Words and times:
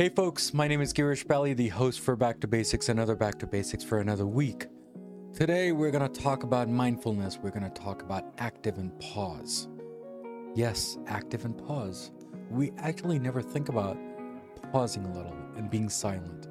Hey 0.00 0.08
folks, 0.08 0.54
my 0.54 0.66
name 0.66 0.80
is 0.80 0.94
Girish 0.94 1.26
Bali, 1.26 1.52
the 1.52 1.68
host 1.68 2.00
for 2.00 2.16
Back 2.16 2.40
to 2.40 2.48
Basics, 2.48 2.88
another 2.88 3.14
Back 3.14 3.38
to 3.40 3.46
Basics 3.46 3.84
for 3.84 3.98
another 3.98 4.24
week. 4.24 4.66
Today 5.34 5.72
we're 5.72 5.90
going 5.90 6.10
to 6.10 6.20
talk 6.22 6.42
about 6.42 6.70
mindfulness. 6.70 7.36
We're 7.36 7.50
going 7.50 7.70
to 7.70 7.82
talk 7.82 8.00
about 8.00 8.24
active 8.38 8.78
and 8.78 8.98
pause. 8.98 9.68
Yes, 10.54 10.96
active 11.06 11.44
and 11.44 11.54
pause. 11.66 12.12
We 12.48 12.72
actually 12.78 13.18
never 13.18 13.42
think 13.42 13.68
about 13.68 13.98
pausing 14.72 15.04
a 15.04 15.12
little 15.12 15.36
and 15.56 15.70
being 15.70 15.90
silent. 15.90 16.48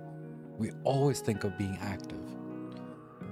We 0.59 0.69
always 0.83 1.19
think 1.19 1.43
of 1.43 1.57
being 1.57 1.75
active. 1.81 2.21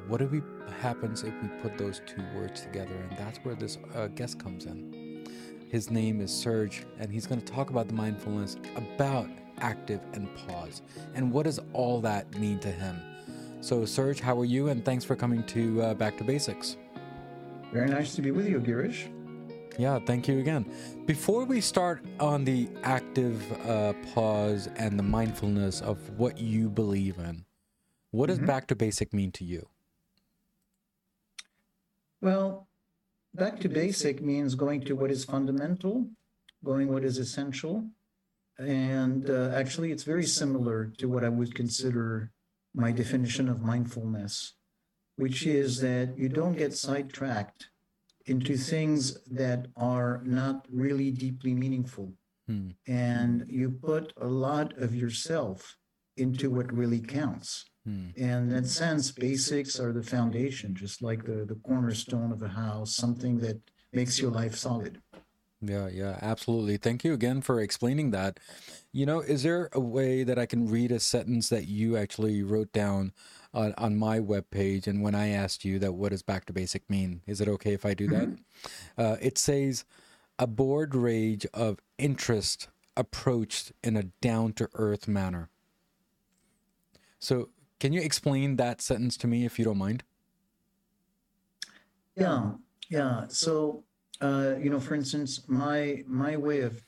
What 0.07 0.24
if 0.24 0.32
we 0.32 0.42
happens 0.82 1.21
if 1.21 1.34
we 1.43 1.47
put 1.61 1.78
those 1.78 2.02
two 2.07 2.24
words 2.36 2.61
together? 2.61 2.96
And 3.07 3.15
that's 3.20 3.38
where 3.43 3.54
this 3.54 3.78
uh, 3.93 4.07
guest 4.07 4.39
comes 4.39 4.65
in. 4.65 5.28
His 5.70 5.92
name 5.92 6.21
is 6.21 6.34
Serge, 6.34 6.88
and 6.97 7.11
he's 7.11 7.28
going 7.28 7.39
to 7.39 7.54
talk 7.54 7.70
about 7.70 7.88
the 7.88 7.93
mindfulness 7.93 8.56
about 8.75 9.29
active 9.60 10.02
and 10.14 10.28
pause. 10.36 10.82
And 11.16 11.32
what 11.32 11.43
does 11.43 11.60
all 11.74 12.02
that 12.02 12.38
mean 12.38 12.60
to 12.60 12.71
him? 12.71 13.00
So, 13.61 13.86
Serge, 13.86 14.20
how 14.20 14.39
are 14.39 14.46
you? 14.46 14.70
And 14.70 14.83
thanks 14.86 15.04
for 15.04 15.16
coming 15.16 15.43
to 15.47 15.82
uh, 15.82 15.93
Back 15.93 16.18
to 16.18 16.24
Basics. 16.24 16.78
Very 17.74 17.89
nice 17.89 18.16
to 18.16 18.21
be 18.21 18.32
with 18.32 18.47
you, 18.47 18.60
Girish. 18.60 19.11
Yeah, 19.78 20.00
thank 20.00 20.28
you 20.28 20.39
again. 20.39 20.66
Before 21.06 21.43
we 21.43 21.61
start 21.61 22.04
on 22.20 22.43
the 22.43 22.70
active 22.83 23.39
uh, 23.68 23.93
pause 24.14 24.70
and 24.75 24.97
the 24.97 25.04
mindfulness 25.04 25.82
of 25.82 25.97
what 26.18 26.39
you 26.39 26.69
believe 26.69 27.18
in, 27.19 27.46
what 28.11 28.28
does 28.28 28.38
mm-hmm. 28.38 28.47
Back 28.47 28.68
to 28.68 28.75
Basic 28.75 29.14
mean 29.14 29.32
to 29.33 29.44
you? 29.44 29.68
Well, 32.22 32.67
back 33.36 33.59
to 33.59 33.69
basic 33.69 34.22
means 34.22 34.55
going 34.55 34.81
to 34.86 34.95
what 34.95 35.11
is 35.11 35.23
fundamental, 35.23 36.08
going 36.64 36.92
what 36.92 37.03
is 37.03 37.19
essential, 37.19 37.86
and 38.59 39.30
uh, 39.30 39.52
actually, 39.53 39.91
it's 39.91 40.03
very 40.03 40.25
similar 40.25 40.91
to 40.97 41.08
what 41.08 41.23
I 41.23 41.30
would 41.30 41.53
consider 41.53 42.31
my 42.73 42.91
definition 42.91 43.50
of 43.50 43.61
mindfulness, 43.61 44.53
which 45.16 45.45
is 45.45 45.81
that 45.81 46.17
you 46.17 46.30
don't 46.30 46.58
get 46.58 46.73
sidetracked 46.73 47.69
into 48.25 48.58
things 48.58 49.23
that 49.25 49.67
are 49.75 50.22
not 50.25 50.66
really 50.72 51.11
deeply 51.11 51.53
meaningful. 51.53 52.13
Hmm. 52.47 52.69
And 52.88 53.45
you 53.47 53.69
put 53.72 54.13
a 54.17 54.28
lot 54.28 54.78
of 54.78 54.95
yourself 54.95 55.78
into 56.17 56.50
what 56.50 56.73
really 56.73 57.00
counts. 57.00 57.66
Hmm. 57.85 58.09
And 58.17 58.50
in 58.50 58.50
that 58.50 58.67
sense, 58.67 59.11
basics 59.11 59.80
are 59.80 59.94
the 59.94 60.03
foundation, 60.03 60.75
just 60.75 61.02
like 61.02 61.25
the, 61.25 61.45
the 61.45 61.59
cornerstone 61.66 62.31
of 62.31 62.41
a 62.41 62.50
house, 62.50 62.95
something 62.95 63.38
that 63.39 63.61
makes 63.94 64.19
your 64.19 64.31
life 64.31 64.55
solid. 64.55 65.02
Yeah, 65.59 65.88
yeah, 65.88 66.19
absolutely. 66.22 66.77
Thank 66.77 67.03
you 67.03 67.13
again 67.13 67.41
for 67.41 67.59
explaining 67.59 68.11
that. 68.11 68.39
You 68.91 69.05
know, 69.05 69.22
is 69.22 69.44
there 69.44 69.69
a 69.73 69.80
way 69.80 70.23
that 70.23 70.38
I 70.38 70.45
can 70.45 70.69
read 70.69 70.91
a 70.91 71.00
sentence 71.00 71.50
that 71.50 71.67
you 71.67 71.97
actually 71.97 72.44
wrote 72.44 72.72
down 72.72 73.11
on, 73.53 73.73
on 73.78 73.97
my 73.97 74.19
webpage? 74.19 74.85
And 74.85 75.02
when 75.02 75.16
I 75.16 75.30
asked 75.30 75.66
you 75.66 75.80
that, 75.80 75.94
what 75.94 76.11
does 76.11 76.22
back 76.22 76.45
to 76.45 76.53
basic 76.53 76.88
mean? 76.89 77.22
Is 77.25 77.41
it 77.41 77.47
okay 77.47 77.73
if 77.73 77.85
I 77.85 77.95
do 77.95 78.08
that? 78.08 78.28
Mm-hmm. 78.30 79.02
Uh, 79.02 79.16
it 79.19 79.38
says, 79.38 79.83
a 80.39 80.45
bored 80.45 80.94
rage 80.94 81.47
of 81.53 81.80
interest 81.97 82.67
approached 82.95 83.72
in 83.83 83.97
a 83.97 84.03
down 84.03 84.53
to 84.53 84.69
earth 84.75 85.08
manner. 85.08 85.50
So, 87.19 87.50
can 87.80 87.94
you 87.94 88.02
explain 88.02 88.55
that 88.58 88.81
sentence 88.81 89.17
to 89.17 89.28
me 89.28 89.45
if 89.45 89.58
you 89.58 89.66
don't 89.66 89.78
mind? 89.78 90.03
Yeah, 92.16 92.52
yeah. 92.89 93.25
So, 93.28 93.83
uh, 94.21 94.55
you 94.59 94.69
know, 94.69 94.79
for 94.79 94.95
instance, 94.95 95.47
my 95.47 96.03
my 96.07 96.37
way 96.37 96.61
of 96.61 96.81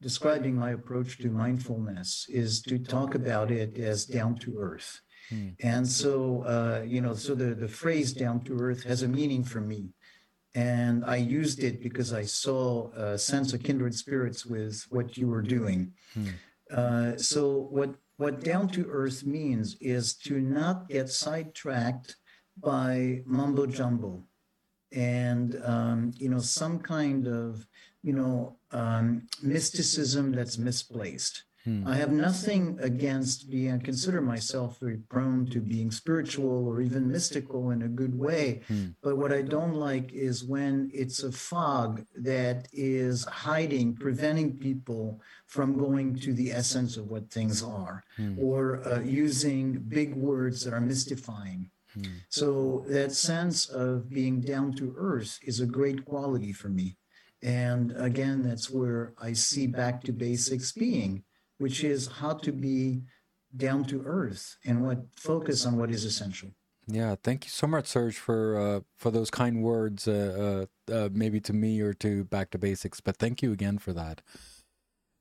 describing 0.00 0.54
my 0.54 0.72
approach 0.72 1.18
to 1.18 1.30
mindfulness 1.30 2.26
is 2.28 2.60
to 2.60 2.78
talk 2.78 3.14
about 3.14 3.50
it 3.50 3.78
as 3.78 4.04
down 4.04 4.34
to 4.36 4.58
earth. 4.58 5.00
Hmm. 5.30 5.48
And 5.60 5.88
so, 5.88 6.42
uh, 6.42 6.84
you 6.86 7.00
know, 7.00 7.14
so 7.14 7.34
the, 7.34 7.54
the 7.54 7.68
phrase 7.68 8.12
down 8.12 8.40
to 8.44 8.58
earth 8.60 8.82
has 8.84 9.02
a 9.02 9.08
meaning 9.08 9.42
for 9.42 9.62
me. 9.62 9.94
And 10.54 11.04
I 11.06 11.16
used 11.16 11.64
it 11.64 11.82
because 11.82 12.12
I 12.12 12.24
saw 12.24 12.90
a 12.92 13.18
sense 13.18 13.54
of 13.54 13.62
kindred 13.62 13.94
spirits 13.94 14.44
with 14.44 14.84
what 14.90 15.16
you 15.16 15.26
were 15.26 15.42
doing. 15.42 15.92
Hmm. 16.12 16.28
Uh, 16.70 17.16
so, 17.16 17.68
what, 17.70 17.94
what 18.16 18.44
down 18.44 18.68
to 18.68 18.86
earth 18.90 19.24
means 19.24 19.76
is 19.80 20.14
to 20.26 20.40
not 20.40 20.88
get 20.88 21.08
sidetracked 21.08 22.16
by 22.62 23.22
mumbo 23.26 23.66
jumbo 23.66 24.24
and 24.92 25.60
um, 25.64 26.12
you 26.16 26.28
know 26.28 26.38
some 26.38 26.78
kind 26.78 27.26
of 27.26 27.66
you 28.02 28.12
know 28.12 28.56
um, 28.72 29.26
mysticism 29.42 30.32
that's 30.32 30.58
misplaced. 30.58 31.44
Hmm. 31.64 31.86
I 31.86 31.96
have 31.96 32.12
nothing 32.12 32.78
against 32.82 33.50
being. 33.50 33.72
I 33.72 33.78
consider 33.78 34.20
myself 34.20 34.78
very 34.80 34.98
prone 34.98 35.46
to 35.46 35.60
being 35.60 35.90
spiritual 35.90 36.68
or 36.68 36.82
even 36.82 37.10
mystical 37.10 37.70
in 37.70 37.82
a 37.82 37.88
good 37.88 38.18
way. 38.18 38.60
Hmm. 38.68 38.88
But 39.02 39.16
what 39.16 39.32
I 39.32 39.40
don't 39.40 39.72
like 39.72 40.12
is 40.12 40.44
when 40.44 40.90
it's 40.92 41.22
a 41.22 41.32
fog 41.32 42.04
that 42.16 42.68
is 42.72 43.24
hiding, 43.24 43.96
preventing 43.96 44.58
people 44.58 45.22
from 45.46 45.78
going 45.78 46.16
to 46.16 46.34
the 46.34 46.52
essence 46.52 46.98
of 46.98 47.06
what 47.06 47.30
things 47.30 47.62
are, 47.62 48.04
hmm. 48.16 48.38
or 48.38 48.86
uh, 48.86 49.00
using 49.00 49.78
big 49.88 50.14
words 50.14 50.64
that 50.64 50.74
are 50.74 50.80
mystifying. 50.80 51.70
So 52.28 52.84
that 52.88 53.12
sense 53.12 53.68
of 53.68 54.10
being 54.10 54.40
down 54.40 54.74
to 54.74 54.94
earth 54.96 55.38
is 55.42 55.60
a 55.60 55.66
great 55.66 56.04
quality 56.04 56.52
for 56.52 56.68
me. 56.68 56.96
And 57.42 57.92
again, 57.96 58.42
that's 58.42 58.70
where 58.70 59.12
I 59.20 59.34
see 59.34 59.66
back 59.66 60.02
to 60.04 60.12
basics 60.12 60.72
being, 60.72 61.24
which 61.58 61.84
is 61.84 62.06
how 62.06 62.34
to 62.34 62.52
be 62.52 63.02
down 63.56 63.84
to 63.84 64.02
earth 64.04 64.56
and 64.64 64.84
what 64.84 65.04
focus 65.16 65.66
on 65.66 65.76
what 65.76 65.90
is 65.90 66.04
essential. 66.04 66.50
Yeah, 66.86 67.14
thank 67.22 67.44
you 67.44 67.50
so 67.50 67.66
much, 67.66 67.86
Serge, 67.86 68.16
for 68.16 68.58
uh, 68.58 68.80
for 68.96 69.10
those 69.10 69.30
kind 69.30 69.62
words. 69.62 70.06
Uh, 70.06 70.66
uh, 70.88 70.92
uh 70.92 71.08
maybe 71.12 71.40
to 71.40 71.52
me 71.52 71.80
or 71.80 71.94
to 71.94 72.24
back 72.24 72.50
to 72.50 72.58
basics, 72.58 73.00
but 73.00 73.16
thank 73.16 73.42
you 73.42 73.52
again 73.52 73.78
for 73.78 73.92
that. 73.94 74.20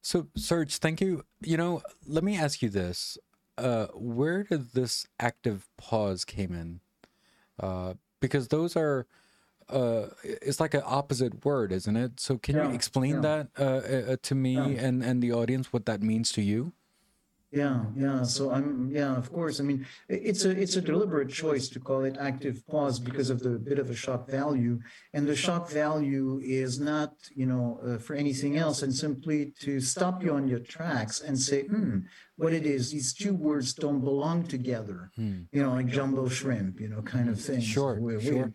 So, 0.02 0.28
Serge, 0.36 0.78
thank 0.78 1.00
you. 1.00 1.24
You 1.42 1.56
know, 1.56 1.82
let 2.06 2.24
me 2.24 2.38
ask 2.38 2.62
you 2.62 2.70
this: 2.70 3.18
uh, 3.58 3.88
where 3.94 4.44
did 4.44 4.74
this 4.74 5.08
active 5.20 5.68
pause 5.78 6.26
came 6.26 6.54
in? 6.54 6.80
Uh, 7.60 7.96
because 8.20 8.48
those 8.48 8.76
are 8.76 9.06
uh, 9.70 10.08
it's 10.24 10.60
like 10.60 10.74
an 10.74 10.84
opposite 10.86 11.46
word, 11.46 11.72
isn't 11.72 11.96
it? 11.96 12.20
So 12.20 12.38
can 12.38 12.56
yeah, 12.56 12.68
you 12.68 12.74
explain 12.74 13.16
yeah. 13.16 13.22
that 13.22 13.48
uh, 13.58 14.12
uh, 14.14 14.18
to 14.22 14.36
me 14.36 14.54
yeah. 14.54 14.86
and 14.86 15.04
and 15.04 15.22
the 15.22 15.32
audience 15.32 15.72
what 15.72 15.86
that 15.86 16.02
means 16.02 16.32
to 16.34 16.42
you? 16.42 16.74
Yeah, 17.54 17.86
yeah. 17.96 18.24
So 18.24 18.50
I'm, 18.50 18.90
yeah, 18.90 19.16
of 19.16 19.32
course. 19.32 19.60
I 19.60 19.64
mean, 19.64 19.86
it's 20.10 20.44
a 20.44 20.50
it's 20.50 20.76
a 20.76 20.82
deliberate 20.82 21.30
choice 21.30 21.70
to 21.70 21.80
call 21.80 22.04
it 22.04 22.18
active 22.20 22.66
pause 22.66 22.98
because 23.00 23.30
of 23.30 23.42
the 23.42 23.52
bit 23.60 23.78
of 23.78 23.92
a 23.92 23.96
shock 23.96 24.28
value, 24.28 24.80
and 25.14 25.28
the 25.28 25.36
shock 25.36 25.70
value 25.70 26.42
is 26.44 26.80
not, 26.80 27.14
you 27.36 27.46
know, 27.46 27.80
uh, 27.86 27.98
for 28.00 28.16
anything 28.16 28.58
else, 28.58 28.82
and 28.82 28.92
simply 28.92 29.54
to 29.60 29.80
stop 29.80 30.24
you 30.24 30.34
on 30.34 30.48
your 30.48 30.64
tracks 30.76 31.22
and 31.22 31.38
say, 31.38 31.62
hmm, 31.66 32.00
what 32.38 32.54
it 32.54 32.66
is. 32.66 32.90
These 32.90 33.14
two 33.14 33.36
words 33.36 33.76
don't 33.76 34.02
belong 34.02 34.46
together. 34.46 35.12
Hmm. 35.16 35.42
You 35.52 35.62
know, 35.62 35.74
like 35.74 35.86
jumbo 35.86 36.28
shrimp, 36.30 36.80
you 36.80 36.90
know, 36.90 37.04
kind 37.04 37.30
of 37.30 37.40
thing. 37.40 37.62
Sure, 37.62 38.00
so 38.02 38.20
sure. 38.20 38.52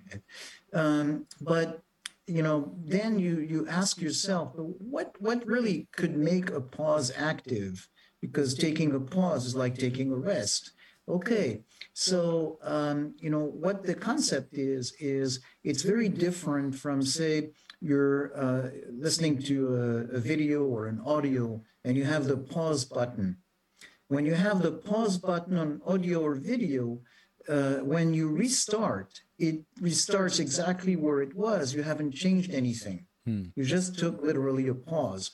Um, 0.73 1.27
but 1.41 1.83
you 2.27 2.43
know, 2.43 2.75
then 2.85 3.21
you 3.21 3.39
you 3.39 3.69
ask 3.69 4.01
yourself, 4.01 4.55
what 4.57 5.15
what 5.21 5.47
really 5.47 5.87
could 5.93 6.17
make 6.17 6.51
a 6.51 6.61
pause 6.61 7.13
active? 7.17 7.89
Because 8.21 8.55
taking 8.55 8.95
a 8.95 9.01
pause 9.01 9.47
is 9.47 9.55
like 9.55 9.77
taking 9.77 10.13
a 10.13 10.17
rest. 10.17 10.73
Okay, 11.09 11.63
so 11.95 12.59
um, 12.63 13.15
you 13.19 13.31
know 13.31 13.45
what 13.45 13.83
the 13.83 13.95
concept 13.95 14.55
is 14.55 14.93
is 15.01 15.41
it's 15.65 15.83
very 15.83 16.09
different 16.09 16.75
from 16.75 17.01
say 17.01 17.51
you're 17.81 18.37
uh, 18.37 18.71
listening 18.93 19.41
to 19.43 19.75
a, 20.13 20.17
a 20.17 20.21
video 20.21 20.65
or 20.65 20.87
an 20.87 21.01
audio 21.07 21.63
and 21.85 21.97
you 21.97 22.05
have 22.05 22.25
the 22.25 22.37
pause 22.37 22.85
button. 22.85 23.39
When 24.09 24.27
you 24.27 24.35
have 24.35 24.63
the 24.63 24.73
pause 24.73 25.19
button 25.19 25.57
on 25.57 25.81
audio 25.87 26.21
or 26.21 26.35
video, 26.35 27.01
uh, 27.49 27.77
when 27.77 28.13
you 28.13 28.29
restart, 28.29 29.21
it 29.39 29.63
restarts 29.81 30.41
exactly 30.41 30.97
where 30.97 31.23
it 31.23 31.35
was. 31.35 31.75
You 31.75 31.83
haven't 31.83 32.13
changed 32.13 32.53
anything. 32.53 33.07
Hmm. 33.27 33.45
You 33.55 33.65
just 33.65 33.99
took 33.99 34.23
literally 34.23 34.69
a 34.69 34.75
pause. 34.75 35.33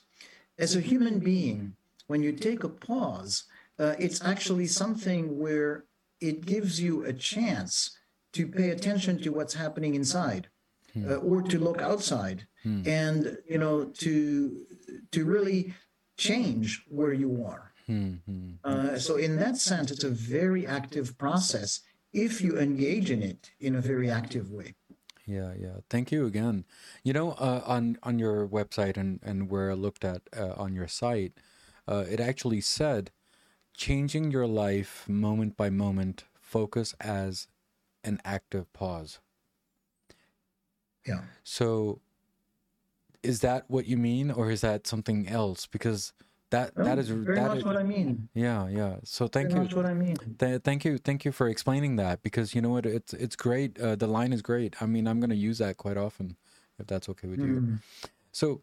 As 0.59 0.77
a 0.77 0.81
human 0.81 1.19
being, 1.19 1.75
when 2.07 2.23
you 2.23 2.33
take 2.33 2.65
a 2.65 2.69
pause, 2.69 3.45
uh, 3.79 3.95
it's 3.99 4.25
actually 4.25 4.67
something 4.67 5.39
where 5.39 5.85
it 6.21 6.47
gives 6.47 6.81
you 6.81 7.05
a 7.05 7.13
chance 7.13 7.97
to 8.33 8.47
pay 8.47 8.71
attention 8.71 9.21
to 9.23 9.31
what's 9.31 9.55
happening 9.55 9.95
inside 9.95 10.49
hmm. 10.93 11.11
uh, 11.11 11.17
or 11.17 11.43
to 11.43 11.59
look 11.59 11.81
outside 11.81 12.47
hmm. 12.63 12.83
and 12.87 13.39
you 13.49 13.59
know 13.59 13.85
to 13.85 14.67
to 15.13 15.25
really 15.25 15.75
change 16.17 16.85
where 16.89 17.13
you 17.13 17.45
are 17.45 17.73
hmm. 17.87 18.15
hmm. 18.27 18.53
uh, 18.65 18.99
so 18.99 19.17
in 19.17 19.37
that 19.37 19.57
sense 19.57 19.91
it's 19.91 20.05
a 20.05 20.11
very 20.11 20.67
active 20.67 21.17
process 21.19 21.81
if 22.13 22.41
you 22.41 22.59
engage 22.59 23.11
in 23.11 23.23
it 23.23 23.51
in 23.61 23.75
a 23.77 23.81
very 23.81 24.11
active 24.11 24.51
way 24.51 24.75
yeah 25.27 25.53
yeah 25.59 25.77
thank 25.91 26.13
you 26.13 26.27
again 26.27 26.65
you 27.03 27.13
know 27.13 27.33
uh, 27.33 27.63
on 27.67 27.99
on 28.03 28.19
your 28.19 28.47
website 28.47 28.97
and 28.97 29.21
and 29.23 29.49
where 29.51 29.71
i 29.71 29.75
looked 29.75 30.05
at 30.05 30.23
uh, 30.37 30.55
on 30.57 30.75
your 30.75 30.89
site 30.89 31.33
uh, 31.89 32.05
it 32.09 32.21
actually 32.21 32.61
said 32.61 33.11
changing 33.77 34.31
your 34.31 34.47
life 34.47 35.09
moment 35.09 35.57
by 35.57 35.71
moment, 35.71 36.25
focus 36.35 36.95
as 37.01 37.49
an 38.05 38.21
active 38.25 38.73
pause. 38.73 39.21
Yeah. 41.07 41.23
So 41.43 42.01
is 43.23 43.41
that 43.41 43.65
what 43.69 43.87
you 43.87 43.97
mean 43.97 44.31
or 44.31 44.51
is 44.51 44.61
that 44.61 44.87
something 44.87 45.29
else? 45.29 45.67
Because 45.67 46.13
that 46.51 46.77
No, 46.77 46.85
that 46.85 46.99
is 46.99 47.09
very 47.09 47.37
that 47.37 47.49
much 47.49 47.59
is- 47.59 47.65
what 47.65 47.77
I 47.77 47.83
mean. 47.83 48.29
yeah, 48.35 48.69
yeah. 48.69 48.97
So 49.05 49.27
thank 49.27 49.49
very 49.49 49.61
you. 49.61 49.65
much 49.65 49.75
what 49.75 49.87
I 49.87 49.95
mean. 49.95 50.17
Th- 50.39 50.63
thank 50.63 50.85
you, 50.85 50.99
thank 50.99 51.25
you 51.25 51.33
for 51.33 51.49
explaining 51.49 51.97
that 51.97 52.23
because 52.23 52.55
you 52.55 52.61
know 52.63 52.71
what, 52.71 52.87
it's 52.87 53.13
it's 53.15 53.37
great. 53.37 53.79
Uh, 53.81 53.97
the 53.97 54.07
line 54.07 54.33
is 54.33 54.41
great. 54.43 54.81
I 54.81 54.87
mean, 54.87 55.07
I'm 55.09 55.21
going 55.21 55.31
to 55.31 55.37
use 55.37 55.59
that 55.59 55.77
quite 55.79 55.97
often, 55.97 56.37
if 56.79 56.87
that's 56.87 57.09
okay 57.09 57.29
with 57.29 57.41
you. 57.41 57.61
Mm. 57.61 57.79
So, 58.31 58.63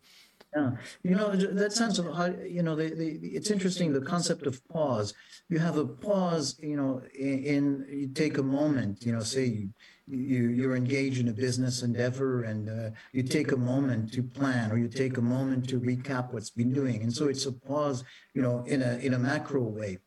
Yeah, 0.56 0.72
you 1.04 1.16
know 1.16 1.34
that 1.34 1.72
sense 1.72 1.98
of 1.98 2.14
how 2.14 2.26
you 2.26 2.62
know 2.62 2.76
the, 2.76 2.90
the 2.94 3.08
it's 3.24 3.50
interesting 3.50 3.94
the 3.94 4.02
concept 4.02 4.46
of 4.46 4.62
pause. 4.68 5.14
You 5.48 5.60
have 5.60 5.78
a 5.78 5.86
pause, 5.86 6.58
you 6.62 6.76
know, 6.76 7.02
in, 7.18 7.44
in 7.44 7.86
you 7.90 8.08
take 8.10 8.38
a 8.38 8.44
moment, 8.44 9.06
you 9.06 9.14
know, 9.14 9.22
say 9.22 9.46
you 9.46 9.70
you 10.08 10.50
you're 10.50 10.76
engaged 10.76 11.22
in 11.22 11.30
a 11.30 11.34
business 11.34 11.84
endeavor 11.84 12.44
and 12.44 12.70
uh, 12.70 12.90
you 13.14 13.24
take 13.24 13.54
a 13.54 13.58
moment 13.58 14.12
to 14.12 14.24
plan 14.24 14.74
or 14.74 14.78
you 14.78 14.90
take 14.90 15.16
a 15.18 15.22
moment 15.22 15.70
to 15.70 15.80
recap 15.80 16.34
what's 16.34 16.50
been 16.50 16.74
doing, 16.74 17.02
and 17.02 17.14
so 17.14 17.30
it's 17.30 17.46
a 17.46 17.54
pause, 17.54 18.04
you 18.34 18.42
know, 18.42 18.66
in 18.68 18.82
a 18.82 18.98
in 18.98 19.14
a 19.14 19.20
macro 19.20 19.64
way. 19.64 20.00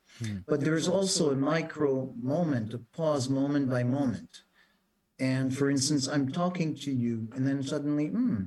But 0.47 0.61
there's 0.61 0.88
also 0.88 1.31
a 1.31 1.37
micro 1.37 2.12
moment, 2.20 2.75
a 2.75 2.79
pause 2.79 3.31
moment 3.31 3.70
by 3.70 3.82
moment. 3.82 4.43
And 5.19 5.56
for 5.56 5.70
instance, 5.70 6.06
I'm 6.06 6.31
talking 6.31 6.75
to 6.76 6.93
you, 6.93 7.29
and 7.35 7.47
then 7.47 7.62
suddenly, 7.62 8.08
hmm, 8.08 8.44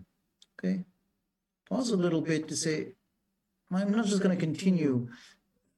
okay, 0.60 0.86
pause 1.70 1.92
a 1.92 1.98
little 1.98 2.22
bit 2.22 2.48
to 2.48 2.56
say, 2.56 2.94
I'm 3.72 3.92
not 3.92 4.06
just 4.06 4.24
going 4.24 4.36
to 4.36 4.40
continue 4.40 5.08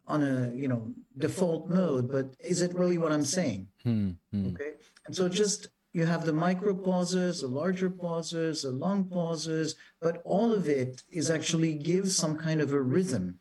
on 0.08 0.24
a 0.24 0.52
you 0.56 0.68
know 0.68 0.92
default 1.18 1.70
mode, 1.70 2.12
but 2.12 2.34
is 2.40 2.62
it 2.62 2.74
really 2.74 2.98
what 2.98 3.12
I'm 3.12 3.26
saying? 3.26 3.68
hmm, 3.84 4.12
hmm. 4.32 4.48
Okay, 4.48 4.74
and 5.06 5.16
so 5.16 5.30
just 5.30 5.70
you 5.94 6.06
have 6.06 6.26
the 6.26 6.34
micro 6.34 6.74
pauses, 6.76 7.42
the 7.42 7.48
larger 7.48 7.90
pauses, 7.90 8.62
the 8.62 8.72
long 8.72 9.06
pauses, 9.06 9.76
but 10.00 10.22
all 10.24 10.54
of 10.54 10.68
it 10.68 11.04
is 11.10 11.32
actually 11.32 11.74
gives 11.74 12.16
some 12.16 12.36
kind 12.38 12.62
of 12.62 12.74
a 12.74 12.82
rhythm 12.82 13.40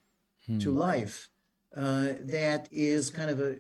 to 0.61 0.71
life 0.71 1.29
uh, 1.77 2.15
that 2.23 2.69
is 2.73 3.11
kind 3.11 3.29
of 3.29 3.39
a, 3.39 3.57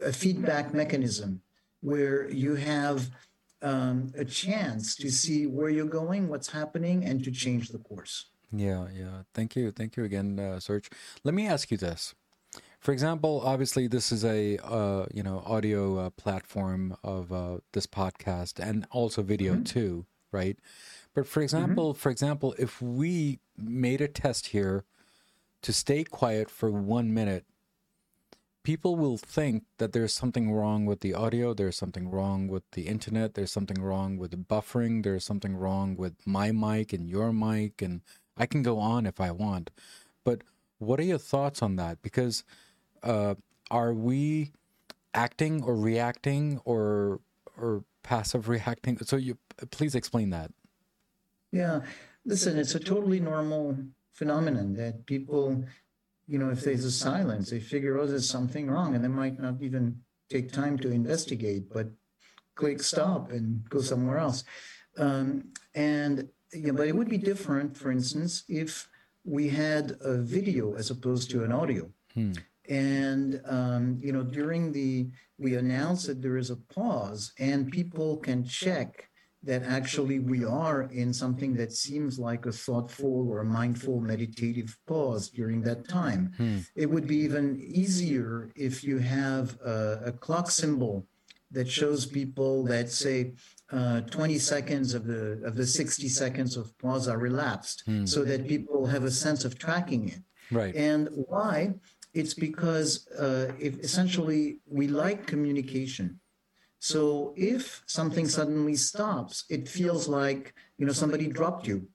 a 0.00 0.12
feedback 0.12 0.74
mechanism 0.74 1.40
where 1.82 2.28
you 2.30 2.56
have 2.56 3.10
um, 3.62 4.12
a 4.16 4.24
chance 4.24 4.94
to 4.96 5.10
see 5.10 5.46
where 5.46 5.68
you're 5.68 5.86
going, 5.86 6.28
what's 6.28 6.48
happening, 6.48 7.04
and 7.04 7.22
to 7.24 7.30
change 7.30 7.68
the 7.68 7.78
course. 7.78 8.26
Yeah, 8.52 8.88
yeah. 8.92 9.22
Thank 9.34 9.56
you. 9.56 9.70
Thank 9.70 9.96
you 9.96 10.04
again, 10.04 10.38
uh, 10.38 10.60
Serge. 10.60 10.90
Let 11.24 11.34
me 11.34 11.46
ask 11.46 11.70
you 11.70 11.76
this. 11.76 12.14
For 12.80 12.92
example, 12.92 13.42
obviously 13.44 13.86
this 13.86 14.10
is 14.10 14.24
a 14.24 14.58
uh, 14.64 15.06
you 15.12 15.22
know 15.22 15.42
audio 15.46 15.98
uh, 15.98 16.10
platform 16.10 16.96
of 17.04 17.32
uh, 17.32 17.58
this 17.72 17.86
podcast 17.86 18.58
and 18.58 18.86
also 18.90 19.22
video 19.22 19.56
too, 19.60 20.06
right? 20.32 20.58
But 21.14 21.26
for 21.26 21.42
example, 21.42 21.94
for 21.94 22.10
example, 22.10 22.54
if 22.58 22.80
we 22.80 23.40
made 23.56 24.00
a 24.00 24.08
test 24.08 24.48
here 24.48 24.84
to 25.62 25.72
stay 25.72 26.04
quiet 26.04 26.50
for 26.50 26.70
one 26.70 27.12
minute, 27.12 27.44
people 28.62 28.96
will 28.96 29.16
think 29.16 29.64
that 29.78 29.92
there's 29.92 30.14
something 30.14 30.52
wrong 30.52 30.86
with 30.86 31.00
the 31.00 31.14
audio, 31.14 31.54
there's 31.54 31.76
something 31.76 32.10
wrong 32.10 32.48
with 32.48 32.62
the 32.72 32.86
internet, 32.86 33.34
there's 33.34 33.52
something 33.52 33.80
wrong 33.80 34.18
with 34.18 34.30
the 34.32 34.36
buffering, 34.36 35.02
there's 35.02 35.24
something 35.24 35.56
wrong 35.56 35.96
with 35.96 36.14
my 36.26 36.52
mic 36.52 36.92
and 36.92 37.08
your 37.08 37.32
mic, 37.32 37.80
and 37.80 38.02
I 38.36 38.46
can 38.46 38.62
go 38.62 38.78
on 38.78 39.06
if 39.06 39.20
I 39.20 39.30
want. 39.30 39.70
But 40.24 40.42
what 40.78 41.00
are 41.00 41.04
your 41.04 41.18
thoughts 41.18 41.62
on 41.62 41.76
that? 41.76 42.02
Because 42.02 42.44
uh, 43.02 43.34
are 43.70 43.92
we 43.92 44.52
acting 45.14 45.62
or 45.62 45.74
reacting 45.74 46.60
or 46.64 47.20
or 47.56 47.84
passive 48.02 48.48
reacting? 48.48 48.98
So 48.98 49.16
you 49.16 49.38
please 49.70 49.94
explain 49.94 50.30
that. 50.30 50.52
Yeah, 51.52 51.80
listen, 52.24 52.58
it's 52.58 52.74
a 52.74 52.80
totally 52.80 53.20
normal 53.20 53.76
phenomenon 54.12 54.74
that 54.74 55.06
people, 55.06 55.64
you 56.30 56.38
know, 56.38 56.50
if 56.50 56.62
there's 56.62 56.84
a 56.84 56.92
silence, 56.92 57.50
they 57.50 57.58
figure, 57.58 57.98
oh, 57.98 58.06
there's 58.06 58.28
something 58.28 58.70
wrong, 58.70 58.94
and 58.94 59.02
they 59.02 59.08
might 59.08 59.40
not 59.40 59.56
even 59.60 60.00
take 60.30 60.52
time 60.52 60.78
to 60.78 60.92
investigate, 60.92 61.68
but 61.68 61.88
click 62.54 62.80
stop 62.84 63.32
and 63.32 63.68
go 63.68 63.80
somewhere 63.80 64.18
else. 64.18 64.44
Um, 64.96 65.48
and 65.74 66.28
yeah, 66.52 66.70
but 66.70 66.86
it 66.86 66.94
would 66.94 67.08
be 67.08 67.18
different, 67.18 67.76
for 67.76 67.90
instance, 67.90 68.44
if 68.48 68.88
we 69.24 69.48
had 69.48 69.96
a 70.02 70.18
video 70.18 70.74
as 70.74 70.90
opposed 70.90 71.32
to 71.32 71.42
an 71.42 71.50
audio. 71.50 71.90
Hmm. 72.14 72.32
And 72.68 73.42
um, 73.46 73.98
you 74.00 74.12
know, 74.12 74.22
during 74.22 74.70
the 74.70 75.10
we 75.36 75.56
announce 75.56 76.06
that 76.06 76.22
there 76.22 76.36
is 76.36 76.50
a 76.50 76.56
pause, 76.56 77.32
and 77.40 77.72
people 77.72 78.18
can 78.18 78.44
check 78.44 79.09
that 79.42 79.62
actually 79.62 80.18
we 80.18 80.44
are 80.44 80.82
in 80.82 81.12
something 81.12 81.54
that 81.54 81.72
seems 81.72 82.18
like 82.18 82.44
a 82.44 82.52
thoughtful 82.52 83.26
or 83.28 83.40
a 83.40 83.44
mindful 83.44 84.00
meditative 84.00 84.76
pause 84.86 85.30
during 85.30 85.62
that 85.62 85.88
time. 85.88 86.32
Hmm. 86.36 86.58
It 86.76 86.90
would 86.90 87.06
be 87.06 87.16
even 87.16 87.58
easier 87.58 88.50
if 88.54 88.84
you 88.84 88.98
have 88.98 89.58
a, 89.64 90.02
a 90.06 90.12
clock 90.12 90.50
symbol 90.50 91.06
that 91.52 91.68
shows 91.68 92.06
people 92.06 92.64
that 92.64 92.90
say 92.90 93.32
uh, 93.72 94.02
20 94.02 94.38
seconds 94.38 94.94
of 94.94 95.06
the 95.06 95.40
of 95.44 95.56
the 95.56 95.66
60 95.66 96.08
seconds 96.08 96.56
of 96.56 96.76
pause 96.78 97.08
are 97.08 97.26
elapsed, 97.26 97.84
so 98.04 98.24
that 98.24 98.46
people 98.46 98.86
have 98.86 99.04
a 99.04 99.10
sense 99.10 99.44
of 99.44 99.58
tracking 99.58 100.08
it. 100.10 100.20
Right. 100.50 100.74
And 100.74 101.08
why? 101.12 101.74
It's 102.12 102.34
because 102.34 103.08
uh, 103.12 103.52
if 103.58 103.78
essentially 103.78 104.58
we 104.66 104.88
like 104.88 105.26
communication. 105.26 106.20
So 106.80 107.34
if 107.36 107.82
something 107.86 108.26
suddenly 108.26 108.74
stops, 108.74 109.44
it 109.50 109.68
feels 109.68 110.08
like 110.08 110.54
you 110.78 110.86
know 110.86 110.92
somebody 110.92 111.28
dropped 111.28 111.66
you, 111.66 111.86